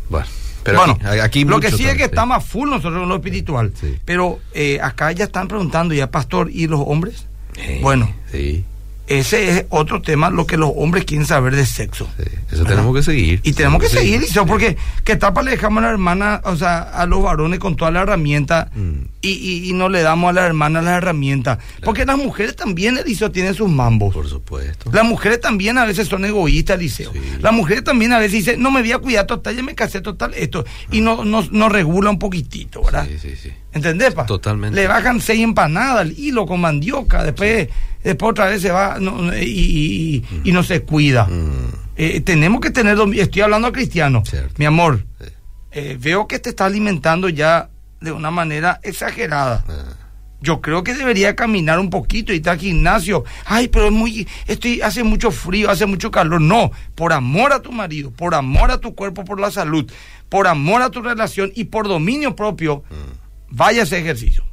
[0.09, 0.27] Bueno,
[0.63, 3.17] pero bueno, aquí, aquí lo que sí es que estamos a full nosotros en lo
[3.17, 3.73] espiritual.
[3.81, 3.99] Sí.
[4.05, 7.27] Pero eh, acá ya están preguntando ya, pastor, ¿y los hombres?
[7.55, 8.65] Sí, Bueno, Sí,
[9.09, 12.09] ese es otro tema, lo que los hombres quieren saber de sexo.
[12.17, 12.25] sí.
[12.51, 13.41] Eso tenemos que seguir.
[13.43, 16.79] Y tenemos que seguir, Liceo, porque ¿qué tapa le dejamos a la hermana, o sea,
[16.79, 19.01] a los varones con toda la herramienta Mm.
[19.21, 21.59] y, y- y no le damos a la hermana las herramientas?
[21.85, 24.15] Porque las mujeres también, Eliseo, tienen sus mambos.
[24.15, 24.91] Por supuesto.
[24.93, 27.13] Las mujeres también a veces son egoístas, Eliseo.
[27.13, 27.21] Sí.
[27.41, 30.01] Las mujeres también a veces dicen, no me voy a cuidar total, ya me casé
[30.01, 30.65] total, esto.
[30.91, 33.07] Y no, no, no regula un poquitito, ¿verdad?
[33.11, 33.53] Sí, sí, sí.
[33.79, 34.27] ¿Entendés, pa?
[34.27, 34.75] Totalmente.
[34.81, 37.69] Le bajan seis empanadas, el hilo con mandioca, después,
[38.05, 41.25] después otra vez se va no, no, y, no se cuida.
[41.27, 44.55] Mm, Eh, tenemos que tener, estoy hablando a cristiano, Cierto.
[44.59, 45.27] mi amor, sí.
[45.73, 49.65] eh, veo que te está alimentando ya de una manera exagerada.
[49.69, 49.95] Ah,
[50.41, 53.25] Yo creo que debería caminar un poquito y ir al gimnasio.
[53.45, 56.41] Ay, pero es muy, estoy, hace mucho frío, hace mucho calor.
[56.41, 59.91] No, por amor a tu marido, por amor a tu cuerpo, por la salud,
[60.29, 63.28] por amor a tu relación y por dominio propio, mm.
[63.51, 64.45] Vaya a ese ejercicio.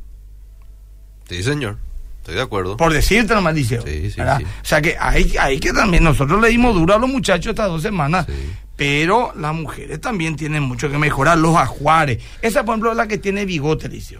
[1.30, 1.78] Sí, señor.
[2.20, 2.76] Estoy de acuerdo.
[2.78, 3.84] Por decirte nomás, Liceo.
[3.84, 4.22] Sí, sí, sí.
[4.22, 7.68] O sea que hay, hay que también, nosotros le dimos duro a los muchachos estas
[7.68, 8.26] dos semanas.
[8.76, 12.22] Pero las mujeres también tienen mucho que mejorar, los ajuares.
[12.42, 14.20] Esa, por ejemplo, es la que tiene bigote, Liceo.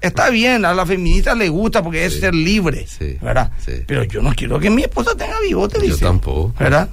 [0.00, 3.50] Está bien, a la feminista le gusta porque es ser libre, Sí, ¿verdad?
[3.86, 6.08] Pero yo no quiero que mi esposa tenga bigote, Yo Liceo.
[6.08, 6.54] tampoco.
[6.58, 6.88] ¿Verdad?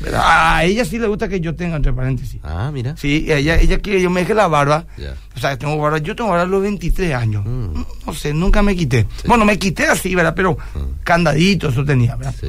[0.00, 0.22] ¿Verdad?
[0.24, 2.40] A ella sí le gusta que yo tenga, entre paréntesis.
[2.42, 2.96] Ah, mira.
[2.96, 4.86] Sí, ella, ella quiere que yo me deje la barba.
[4.96, 5.14] Ya.
[5.36, 7.44] O sea, tengo barba, yo tengo barba a los 23 años.
[7.46, 7.82] Mm.
[8.06, 9.06] No sé, nunca me quité.
[9.20, 9.28] Sí.
[9.28, 10.34] Bueno, me quité así, ¿verdad?
[10.34, 11.02] Pero Mm.
[11.04, 12.34] candadito, eso tenía, ¿verdad?
[12.40, 12.48] Sí.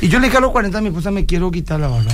[0.00, 2.12] Y yo le dije a los 40 a mi esposa, me quiero quitar la barba.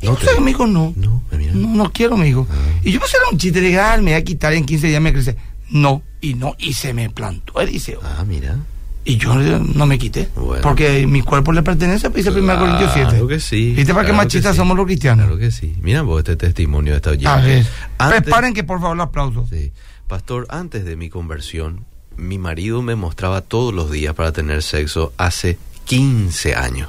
[0.00, 0.92] Y No no te- sé, me dijo, no.
[0.96, 1.52] No, mira.
[1.54, 2.46] No, no quiero, me dijo.
[2.50, 2.54] Ah.
[2.82, 4.86] Y yo pensé era un chiste, le dije, ah, me voy a quitar en 15
[4.88, 5.36] días, me crece.
[5.70, 8.00] No, y no, y se me plantó el liceo.
[8.02, 8.56] Ah, mira.
[9.04, 10.28] Y yo no me quité.
[10.36, 10.62] Bueno.
[10.62, 13.08] Porque mi cuerpo le pertenece, dice 1 Corintios 7.
[13.10, 13.72] Claro que sí.
[13.74, 14.56] ¿Viste para qué claro machistas sí.
[14.58, 15.26] somos los cristianos?
[15.26, 15.74] Claro que sí.
[15.82, 17.28] Mira vos este testimonio de esta oyente.
[17.28, 17.66] A ver,
[17.98, 19.48] Antes- preparen que por favor los aplausos.
[19.50, 19.72] Sí.
[20.06, 21.84] Pastor, antes de mi conversión,
[22.16, 26.88] mi marido me mostraba todos los días para tener sexo hace 15 años.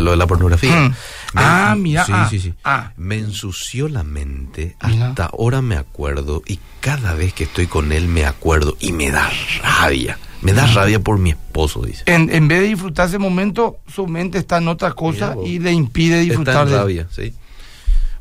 [0.00, 0.74] Lo de la pornografía.
[0.80, 0.94] Mm.
[1.34, 2.04] ah, mira.
[2.04, 2.54] Sí, ah, sí, sí.
[2.64, 2.92] ah.
[2.96, 5.08] Me ensució la mente, Mira.
[5.10, 9.10] hasta ahora me acuerdo, y cada vez que estoy con él me acuerdo, y me
[9.10, 9.30] da
[9.62, 10.18] rabia.
[10.40, 12.04] Me da rabia por mi esposo, dice.
[12.06, 15.58] En, en vez de disfrutar ese momento, su mente está en otra cosa Mira y
[15.58, 17.34] le impide Está disfrutar en de rabia, sí.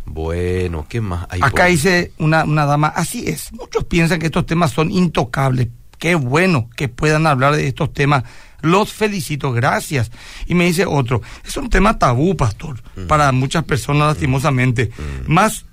[0.05, 1.41] Bueno, ¿qué más hay?
[1.41, 5.67] Acá por- dice una, una dama, así es, muchos piensan que estos temas son intocables.
[5.99, 8.23] Qué bueno que puedan hablar de estos temas.
[8.61, 10.11] Los felicito, gracias.
[10.47, 13.07] Y me dice otro, es un tema tabú, pastor, Mm.
[13.07, 14.91] para muchas personas lastimosamente.
[15.27, 15.65] Más,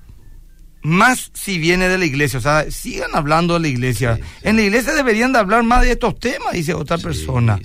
[0.82, 4.16] más si viene de la iglesia, o sea, sigan hablando de la iglesia.
[4.16, 4.28] Sí, sí.
[4.48, 7.58] En la iglesia deberían de hablar más de estos temas, dice otra Sí, persona.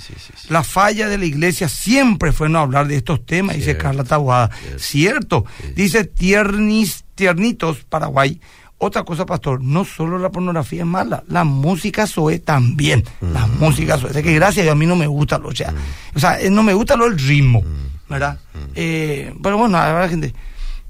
[0.48, 4.50] La falla de la iglesia siempre fue no hablar de estos temas, dice Carla Tabuada.
[4.78, 5.46] cierto.
[5.58, 5.76] Cierto.
[5.76, 8.40] Dice Tiernis, Tiernitos, Paraguay.
[8.82, 13.04] Otra cosa, pastor, no solo la pornografía es mala, la música soe también.
[13.22, 13.60] La Mm.
[13.60, 14.12] música soe.
[14.12, 15.74] Es que gracias a Dios a mí no me gusta lo, o sea,
[16.16, 18.10] o sea, eh, no me gusta lo el ritmo, Mm.
[18.10, 18.40] ¿verdad?
[18.76, 20.34] Eh, pero bueno, habrá gente.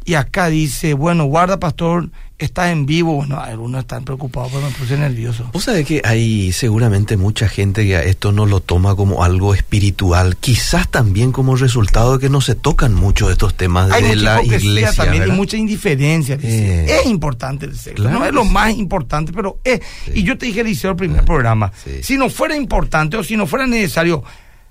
[0.06, 2.10] Y acá dice, bueno, guarda, pastor,
[2.40, 3.16] estás en vivo.
[3.16, 5.50] Bueno, algunos están preocupados, pero me puse nervioso.
[5.54, 9.54] Vos sabés que hay seguramente mucha gente que a esto no lo toma como algo
[9.54, 14.16] espiritual, quizás también como resultado de que no se tocan mucho estos temas Hay de
[14.16, 14.94] la iglesia.
[14.94, 15.36] también ¿verdad?
[15.36, 16.38] mucha indiferencia.
[16.42, 17.00] Eh.
[17.02, 18.02] Es importante el sexo.
[18.04, 18.50] Claro no es lo sí.
[18.50, 19.82] más importante, pero es.
[20.06, 20.12] Sí.
[20.16, 21.72] Y yo te dije, Eliseo, el primer programa.
[21.84, 22.02] Sí.
[22.02, 24.24] Si no fuera importante o si no fuera necesario,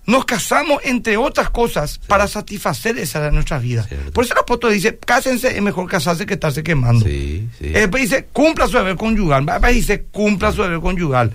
[0.08, 3.88] nos casamos entre otras cosas para satisfacer esa de nuestras vidas.
[3.88, 4.10] Cierto.
[4.10, 7.04] Por eso el apóstol dice, cásense, es mejor casarse que estarse quemando.
[7.04, 7.66] Sí, sí.
[7.66, 9.44] Eh, Después dice, cumpla su deber conyugal.
[9.44, 11.30] Después dice, cumpla su deber conyugal.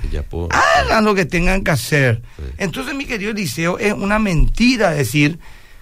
[0.49, 2.23] Hagan lo que tengan que hacer.
[2.57, 5.37] Entonces, mi querido Eliseo, es una mentira decir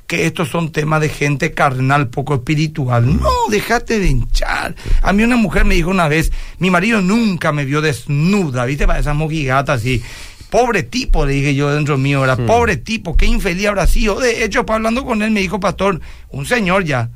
[0.05, 3.05] que estos son temas de gente carnal, poco espiritual.
[3.05, 3.21] Mm.
[3.21, 4.75] No, déjate de hinchar.
[5.01, 8.85] A mí una mujer me dijo una vez, mi marido nunca me vio desnuda, ¿viste?
[8.85, 10.03] Para esas mojigatas así.
[10.51, 14.19] Pobre tipo, le dije yo dentro mío, era pobre tipo, qué infeliz habrá sido.
[14.19, 17.09] De hecho, hablando con él, me dijo, pastor, un señor ya,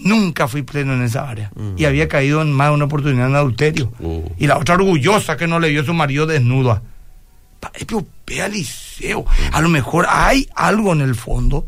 [0.00, 1.52] nunca fui pleno en esa área.
[1.76, 3.92] Y había caído en más de una oportunidad en adulterio.
[4.00, 4.24] Uh.
[4.36, 6.82] Y la otra orgullosa que no le vio a su marido desnuda.
[7.86, 9.24] Pero ve al liceo.
[9.52, 11.64] A lo mejor hay algo en el fondo,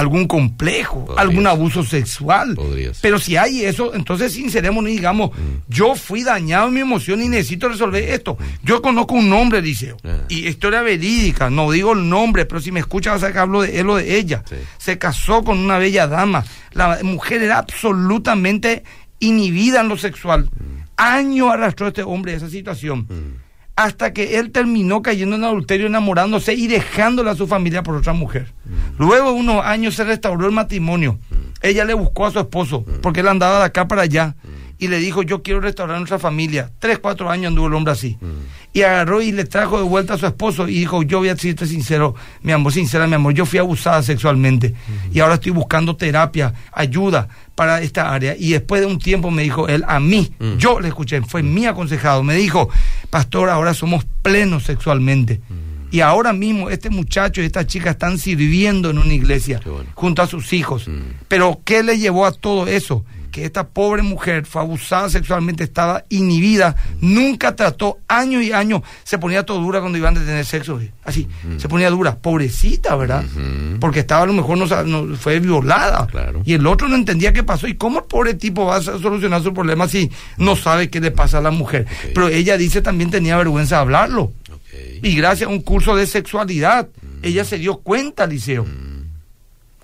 [0.00, 2.56] algún complejo, Podría algún abuso sexual.
[3.00, 5.30] Pero si hay eso, entonces sincerémonos y digamos,
[5.68, 8.36] yo fui dañado en mi emoción y necesito resolver esto.
[8.62, 10.18] Yo conozco un nombre, Liceo, Ah.
[10.28, 13.62] y historia verídica, no digo el nombre, pero si me escucha vas a que hablo
[13.62, 14.42] de él o de ella.
[14.48, 14.56] Sí.
[14.78, 16.44] Se casó con una bella dama.
[16.72, 18.84] La mujer era absolutamente
[19.18, 20.50] inhibida en lo sexual.
[20.96, 23.06] Años arrastró este hombre esa situación
[23.80, 28.12] hasta que él terminó cayendo en adulterio, enamorándose y dejándole a su familia por otra
[28.12, 28.52] mujer.
[28.98, 31.18] Luego de unos años se restauró el matrimonio.
[31.62, 34.36] Ella le buscó a su esposo, porque él andaba de acá para allá,
[34.80, 36.70] y le dijo, yo quiero restaurar nuestra familia.
[36.78, 38.16] Tres, cuatro años anduvo el hombre así.
[38.72, 41.34] Y agarró y le trajo de vuelta a su esposo y dijo, yo voy a
[41.34, 44.74] decirte sincero, mi amor, sincera, mi amor, yo fui abusada sexualmente
[45.12, 48.34] y ahora estoy buscando terapia, ayuda para esta área.
[48.38, 50.56] Y después de un tiempo me dijo él, a mí, Mm.
[50.56, 52.70] yo le escuché, fue mi aconsejado, me dijo,
[53.10, 55.40] pastor, ahora somos plenos sexualmente.
[55.48, 55.70] Mm.
[55.92, 59.90] Y ahora mismo este muchacho y esta chica están sirviendo en una iglesia bueno.
[59.94, 60.86] junto a sus hijos.
[60.88, 61.00] Mm.
[61.28, 63.04] Pero ¿qué le llevó a todo eso?
[63.30, 69.18] Que esta pobre mujer fue abusada sexualmente, estaba inhibida, nunca trató, años y años, se
[69.18, 70.90] ponía todo dura cuando iban a tener sexo, ¿sí?
[71.04, 71.28] así,
[71.58, 73.24] se ponía dura, pobrecita, ¿verdad?
[73.80, 76.06] Porque estaba a lo mejor no, no- fue violada.
[76.08, 76.42] Claro.
[76.44, 77.66] Y el otro no entendía qué pasó.
[77.68, 81.10] ¿Y cómo el pobre tipo va a solucionar su problema si no sabe qué le
[81.10, 81.86] pasa a la mujer?
[82.14, 84.32] Pero ella dice también tenía vergüenza de hablarlo.
[85.02, 86.88] Y gracias a un curso de sexualidad,
[87.22, 88.66] ella se dio cuenta, Liceo.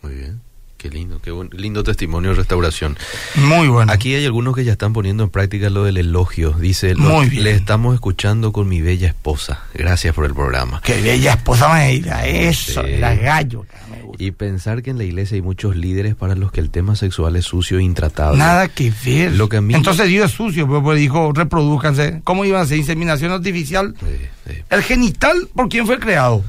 [0.03, 0.41] Muy bien.
[0.79, 2.99] Qué lindo, qué buen- lindo testimonio de restauración.
[3.37, 3.91] Muy bueno.
[3.91, 6.51] Aquí hay algunos que ya están poniendo en práctica lo del elogio.
[6.53, 7.45] Dice, lo- Muy bien.
[7.45, 9.65] le estamos escuchando con mi bella esposa.
[9.73, 10.83] Gracias por el programa.
[10.85, 12.91] Qué bella esposa me dirá eso, Sí.
[12.93, 13.65] era gallo.
[13.71, 14.23] cara, me gusta.
[14.23, 17.37] Y pensar que en la iglesia hay muchos líderes para los que el tema sexual
[17.37, 18.39] es sucio e intratable.
[18.39, 19.33] Nada que ver.
[19.33, 22.21] Lo que a mí- Entonces Dios es sucio, pues, pues dijo, reproduzcanse.
[22.23, 23.95] ¿Cómo iban a hacer inseminación artificial?
[23.99, 24.59] Sí, sí.
[24.69, 26.45] El genital, ¿por quién fue creado?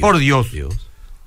[0.00, 0.50] Por Dios.
[0.50, 0.74] Dios.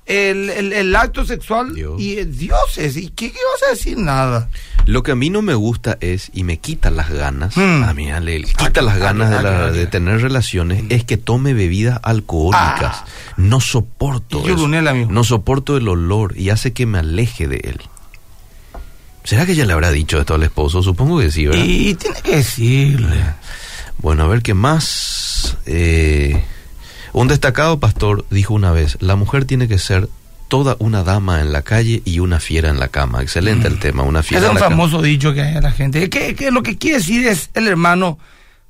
[0.06, 1.98] El, el- el acto sexual Dios.
[2.00, 2.96] y el Dios es.
[2.98, 3.96] ¿Y qué, qué vas a decir?
[3.96, 4.50] Nada.
[4.84, 7.84] Lo que a mí no me gusta es, y me quita las ganas, Hmm.
[7.84, 12.00] a mí le quita las ganas de, la- de tener relaciones, es que tome bebidas
[12.02, 12.96] alcohólicas.
[13.00, 13.04] Ah.
[13.38, 14.68] No soporto yo, eso.
[15.08, 17.80] No soporto el olor y hace que me aleje de él.
[19.24, 20.82] ¿Será que ella le habrá dicho esto al esposo?
[20.82, 21.64] Supongo que sí, ¿verdad?
[21.64, 23.22] Y tiene que decirle.
[23.96, 25.56] Bueno, a ver qué más.
[25.64, 26.44] Eh,
[27.14, 30.08] un destacado pastor dijo una vez, la mujer tiene que ser
[30.48, 33.22] toda una dama en la calle y una fiera en la cama.
[33.22, 34.22] Excelente el tema, una Mm.
[34.22, 34.76] Es fiera en un la cama.
[34.76, 36.10] famoso dicho que hay a la gente.
[36.10, 38.18] Que, que lo que quiere decir es el hermano,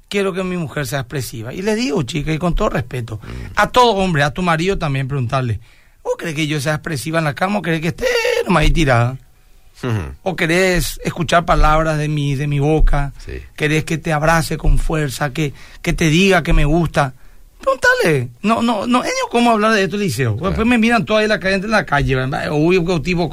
[0.09, 1.53] quiero que mi mujer sea expresiva.
[1.53, 3.53] Y le digo, chica, y con todo respeto, Mm.
[3.57, 5.61] a todo hombre, a tu marido también preguntarle,
[6.07, 8.07] ¿O querés que yo sea expresiva en la cama o querés que esté
[8.47, 9.17] nomás ahí tirada?
[10.23, 13.13] O querés escuchar palabras de mi, de mi boca,
[13.57, 17.15] querés que te abrace con fuerza, que, que te diga que me gusta.
[17.65, 18.29] Pregúntale.
[18.43, 20.37] No, no, no, ellos cómo hablar de esto, Liceo.
[20.41, 22.17] Después me miran toda la gente en la calle,
[22.51, 23.31] Uy, tipo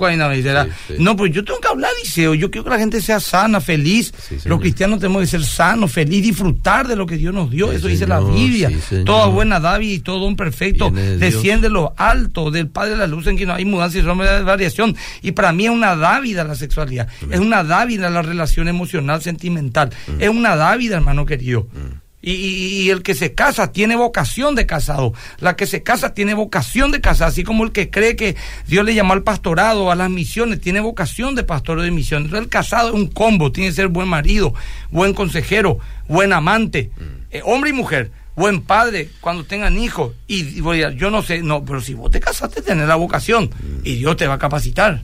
[0.99, 2.33] No, pues yo tengo que hablar, Liceo.
[2.33, 4.13] Yo quiero que la gente sea sana, feliz.
[4.45, 7.71] Los cristianos tenemos que ser sanos, feliz, disfrutar de lo que Dios nos dio.
[7.71, 8.71] Eso dice la Biblia.
[9.05, 13.27] Toda buena David y todo un perfecto desciende lo alto del Padre de la Luz
[13.27, 14.95] en que no hay mudanza y de variación.
[15.21, 17.07] Y para mí es una dávida la sexualidad.
[17.29, 19.89] Es una dávida la relación emocional, sentimental.
[20.07, 20.21] Mm.
[20.21, 21.67] Es una dávida, hermano querido.
[21.71, 22.10] Mm.
[22.21, 25.13] Y, el que se casa tiene vocación de casado.
[25.39, 27.29] La que se casa tiene vocación de casado.
[27.29, 28.35] Así como el que cree que
[28.67, 32.25] Dios le llamó al pastorado, a las misiones, tiene vocación de pastor de misiones.
[32.25, 33.51] Entonces el casado es un combo.
[33.51, 34.53] Tiene que ser buen marido,
[34.91, 37.03] buen consejero, buen amante, mm.
[37.31, 40.13] eh, hombre y mujer buen padre cuando tengan hijos.
[40.27, 43.81] Y, yo no sé, no, pero si vos te casaste, tenés la vocación mm.
[43.83, 45.01] y Dios te va a capacitar.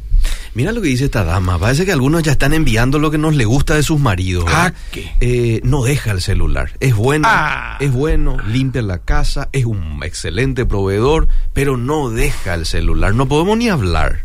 [0.53, 1.59] Mira lo que dice esta dama.
[1.59, 4.45] Parece que algunos ya están enviando lo que nos le gusta de sus maridos.
[4.47, 5.11] ¿Ah, qué?
[5.19, 6.71] Eh, no deja el celular.
[6.79, 7.77] Es bueno, ah.
[7.79, 13.13] es bueno, limpia la casa, es un excelente proveedor, pero no deja el celular.
[13.13, 14.19] No podemos ni hablar.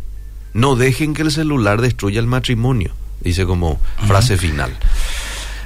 [0.53, 2.93] No dejen que el celular destruya el matrimonio.
[3.21, 4.71] Dice como frase final.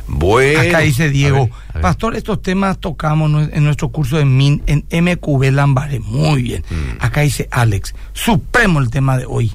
[0.07, 0.61] Bueno.
[0.61, 1.49] Acá dice Diego,
[1.81, 5.99] Pastor, estos temas tocamos en nuestro curso de MIN en MQB Lambaré.
[5.99, 6.63] Muy bien.
[6.69, 7.03] Mm.
[7.03, 9.51] Acá dice Alex, supremo el tema de hoy.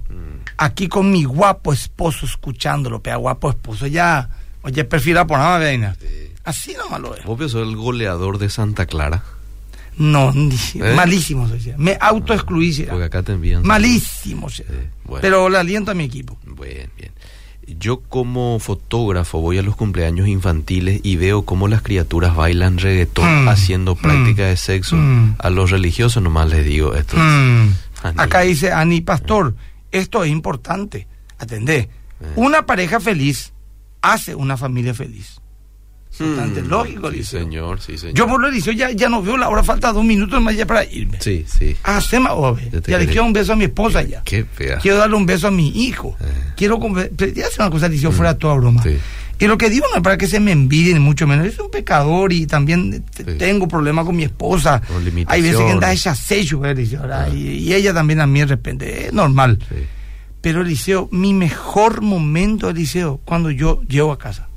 [0.52, 0.64] Mm.
[0.64, 3.86] Aquí con mi guapo esposo escuchándolo, pea guapo esposo.
[3.86, 4.28] Ya,
[4.62, 5.96] oye, perfila por nada, veina.
[6.44, 7.24] Así nomás lo es.
[7.24, 9.22] ¿Vos el goleador de Santa Clara?
[9.96, 10.94] No, ¿Eh?
[10.96, 11.48] malísimo.
[11.76, 12.86] Me autoexcluí.
[12.88, 13.62] Porque acá te envían.
[13.62, 14.48] Malísimo.
[15.20, 16.38] Pero le aliento a mi equipo.
[16.44, 17.12] Bien, bien.
[17.78, 23.44] Yo como fotógrafo voy a los cumpleaños infantiles y veo cómo las criaturas bailan reggaetón
[23.44, 23.48] mm.
[23.48, 24.96] haciendo práctica de sexo.
[24.96, 25.36] Mm.
[25.38, 27.16] A los religiosos nomás les digo esto.
[27.16, 27.68] Mm.
[28.16, 29.54] Acá dice Ani Pastor,
[29.92, 31.06] esto es importante.
[31.38, 31.76] Atendé.
[31.78, 31.88] Eh.
[32.36, 33.52] Una pareja feliz
[34.00, 35.42] hace una familia feliz.
[36.18, 38.14] Bastante lógico, sí, señor, sí, señor.
[38.14, 40.66] Yo por lo dicho ya, ya no veo la hora, falta dos minutos más ya
[40.66, 41.18] para irme.
[41.20, 41.74] Sí, sí.
[41.84, 44.22] Hacemos, ya le quiero un beso a mi esposa ya.
[44.22, 44.76] Qué fea.
[44.76, 46.14] Quiero darle un beso a mi hijo.
[46.20, 46.52] Eh.
[46.54, 46.78] Quiero
[47.34, 48.12] ya hace una cosa, dice, mm.
[48.12, 48.82] fuera toda broma.
[48.82, 48.98] Sí.
[49.38, 51.46] Y lo que digo no es para que se me envidien, mucho menos.
[51.46, 53.04] Es un pecador y también
[53.38, 54.80] tengo problemas con mi esposa.
[55.26, 57.28] Hay veces que anda ella sello, ah.
[57.28, 59.06] y, y, ella también a mí de repente.
[59.06, 59.58] Es normal.
[60.40, 64.48] Pero Eliseo, mi mejor momento, Eliseo, cuando yo llego a casa.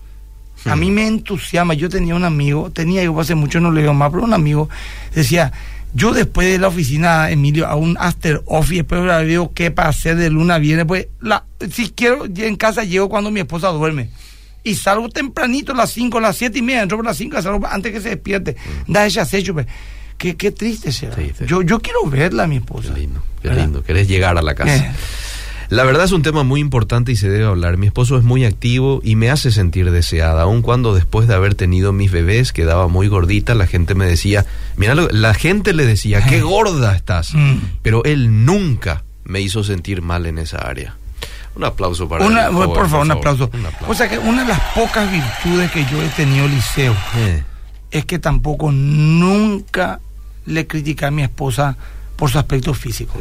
[0.65, 1.75] A mí me entusiasma.
[1.75, 4.67] Yo tenía un amigo, tenía yo hace mucho, no le digo más, pero un amigo
[5.13, 5.51] decía,
[5.93, 10.17] yo después de la oficina, Emilio, a un after office, después veo qué para hacer
[10.17, 14.09] de luna viene, pues la, si quiero, en casa llego cuando mi esposa duerme.
[14.65, 17.41] Y salgo tempranito, a las 5, a las 7 y media, entro por las 5,
[17.41, 18.57] salgo antes que se despierte.
[18.87, 18.91] Mm.
[18.91, 19.67] Da ese acecho, pues.
[20.17, 21.15] Qué, qué triste será.
[21.45, 22.93] Yo, yo quiero verla a mi esposa.
[22.93, 23.83] Qué lindo, qué lindo.
[23.83, 24.75] Querés llegar a la casa.
[24.75, 24.91] Eh.
[25.69, 27.77] La verdad es un tema muy importante y se debe hablar.
[27.77, 31.55] Mi esposo es muy activo y me hace sentir deseada, aun cuando después de haber
[31.55, 34.45] tenido mis bebés quedaba muy gordita, la gente me decía,
[34.77, 37.57] mira, la gente le decía, qué gorda estás, mm.
[37.81, 40.95] pero él nunca me hizo sentir mal en esa área.
[41.55, 42.33] Un aplauso para él.
[42.53, 43.49] Por, favor, un, aplauso.
[43.87, 47.43] O sea que una de las pocas virtudes que yo he tenido, Liceo, eh.
[47.91, 49.99] es que tampoco nunca
[50.45, 51.77] le criticé a mi esposa
[52.15, 53.19] por su aspecto físico.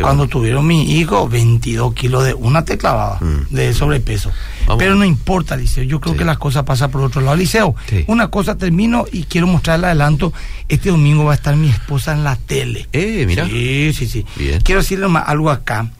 [0.00, 3.46] Cuando tuvieron mi hijo, 22 kilos de una te clavaba mm.
[3.54, 4.30] de sobrepeso.
[4.78, 5.84] Pero no importa, Liceo.
[5.84, 7.36] Yo creo que las cosas pasan por otro lado.
[7.36, 7.74] Liceo,
[8.06, 10.32] una cosa termino y quiero mostrarle adelanto.
[10.68, 12.88] Este domingo va a estar mi esposa en la tele.
[12.92, 13.46] Eh, mira.
[13.46, 14.26] Sí, sí, sí.
[14.62, 15.90] Quiero decirle algo acá.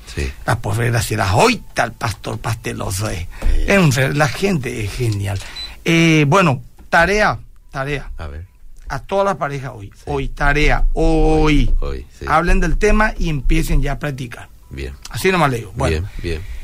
[0.47, 3.09] La pobre Graciela, hoy tal pastor pasteloso.
[3.11, 3.27] Eh.
[4.15, 5.39] la gente es genial.
[5.85, 7.39] Eh, bueno, tarea,
[7.71, 8.11] tarea.
[8.19, 8.56] A ver
[8.89, 9.93] a todas las parejas hoy.
[10.07, 11.73] Hoy, tarea, hoy.
[11.81, 14.49] hoy, Hablen del tema y empiecen ya a practicar.
[14.71, 14.95] Bien.
[15.11, 15.73] Así nomás le digo.
[15.77, 16.57] Bueno, bien, bien.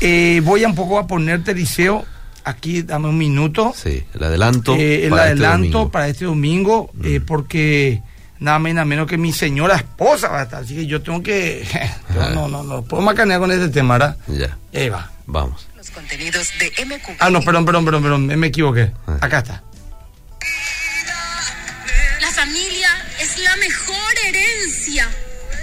[0.00, 2.04] Eh, voy a un poco a ponerte, Liceo.
[2.44, 3.74] Aquí dame un minuto.
[3.76, 4.74] Sí, el adelanto.
[4.74, 7.24] Eh, el para este adelanto este para este domingo, eh, mm.
[7.26, 8.02] porque
[8.40, 10.62] nada menos, menos que mi señora esposa va a estar.
[10.62, 11.66] Así que yo tengo que.
[12.34, 14.16] no, no, no, puedo macanear con este tema, ¿verdad?
[14.28, 14.56] Ya.
[14.72, 15.10] Eva.
[15.26, 15.68] Vamos.
[15.76, 17.16] Los contenidos de MQ.
[17.18, 18.92] Ah, no, perdón, perdón, perdón, perdón, me equivoqué.
[19.06, 19.18] Ah.
[19.20, 19.62] Acá está.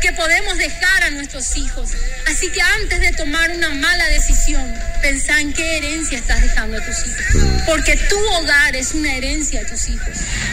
[0.05, 1.91] Que podemos dejar a nuestros hijos.
[2.29, 4.63] Así que antes de tomar una mala decisión,
[5.01, 7.63] pensá en qué herencia estás dejando a tus hijos.
[7.65, 10.09] Porque tu hogar es una herencia a tus hijos.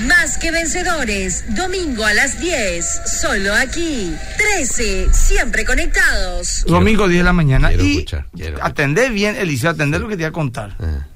[0.07, 4.15] Más que vencedores, domingo a las 10, solo aquí.
[4.39, 6.65] 13, siempre conectados.
[6.67, 7.73] Domingo 10 de la mañana.
[7.73, 8.07] y
[8.63, 10.77] atendé bien, Eliseo, atendé lo que te iba a contar.
[10.81, 11.07] Ah.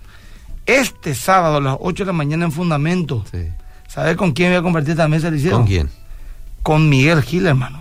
[0.66, 3.24] Este sábado a las 8 de la mañana en Fundamento.
[3.88, 5.52] ¿Sabes con quién voy a compartir esta mesa, Eliseo?
[5.52, 5.88] ¿Con quién?
[6.66, 7.80] Con Miguel Gil, hermano.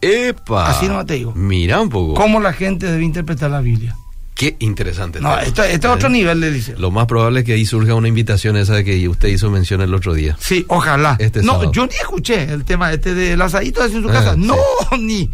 [0.00, 0.70] ¡Epa!
[0.70, 1.34] Así no te digo.
[1.34, 2.14] Mira un poco.
[2.14, 3.94] ¿Cómo la gente debe interpretar la Biblia?
[4.34, 5.20] Qué interesante.
[5.20, 6.78] No, esto, es otro nivel de liceo.
[6.78, 9.82] Lo más probable es que ahí surja una invitación esa de que usted hizo mención
[9.82, 10.34] el otro día.
[10.40, 11.16] Sí, ojalá.
[11.18, 14.34] Este no, yo ni escuché el tema este del asadito en su ah, casa.
[14.34, 14.56] no,
[14.98, 15.30] ni.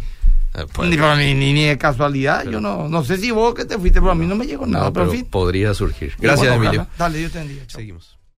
[0.53, 0.89] Ah, pues.
[0.89, 0.97] ni,
[1.35, 2.43] ni, ni, de casualidad.
[2.43, 4.67] yo no, no sé si vos que te fuiste, pero a mí no me llegó
[4.67, 4.91] nada.
[4.91, 5.25] pero, en fin.
[5.25, 6.15] Podría surgir.
[6.19, 6.85] Gracias, Emilio.
[6.97, 7.63] Dale, yo te bendiga.
[7.67, 8.18] Seguimos.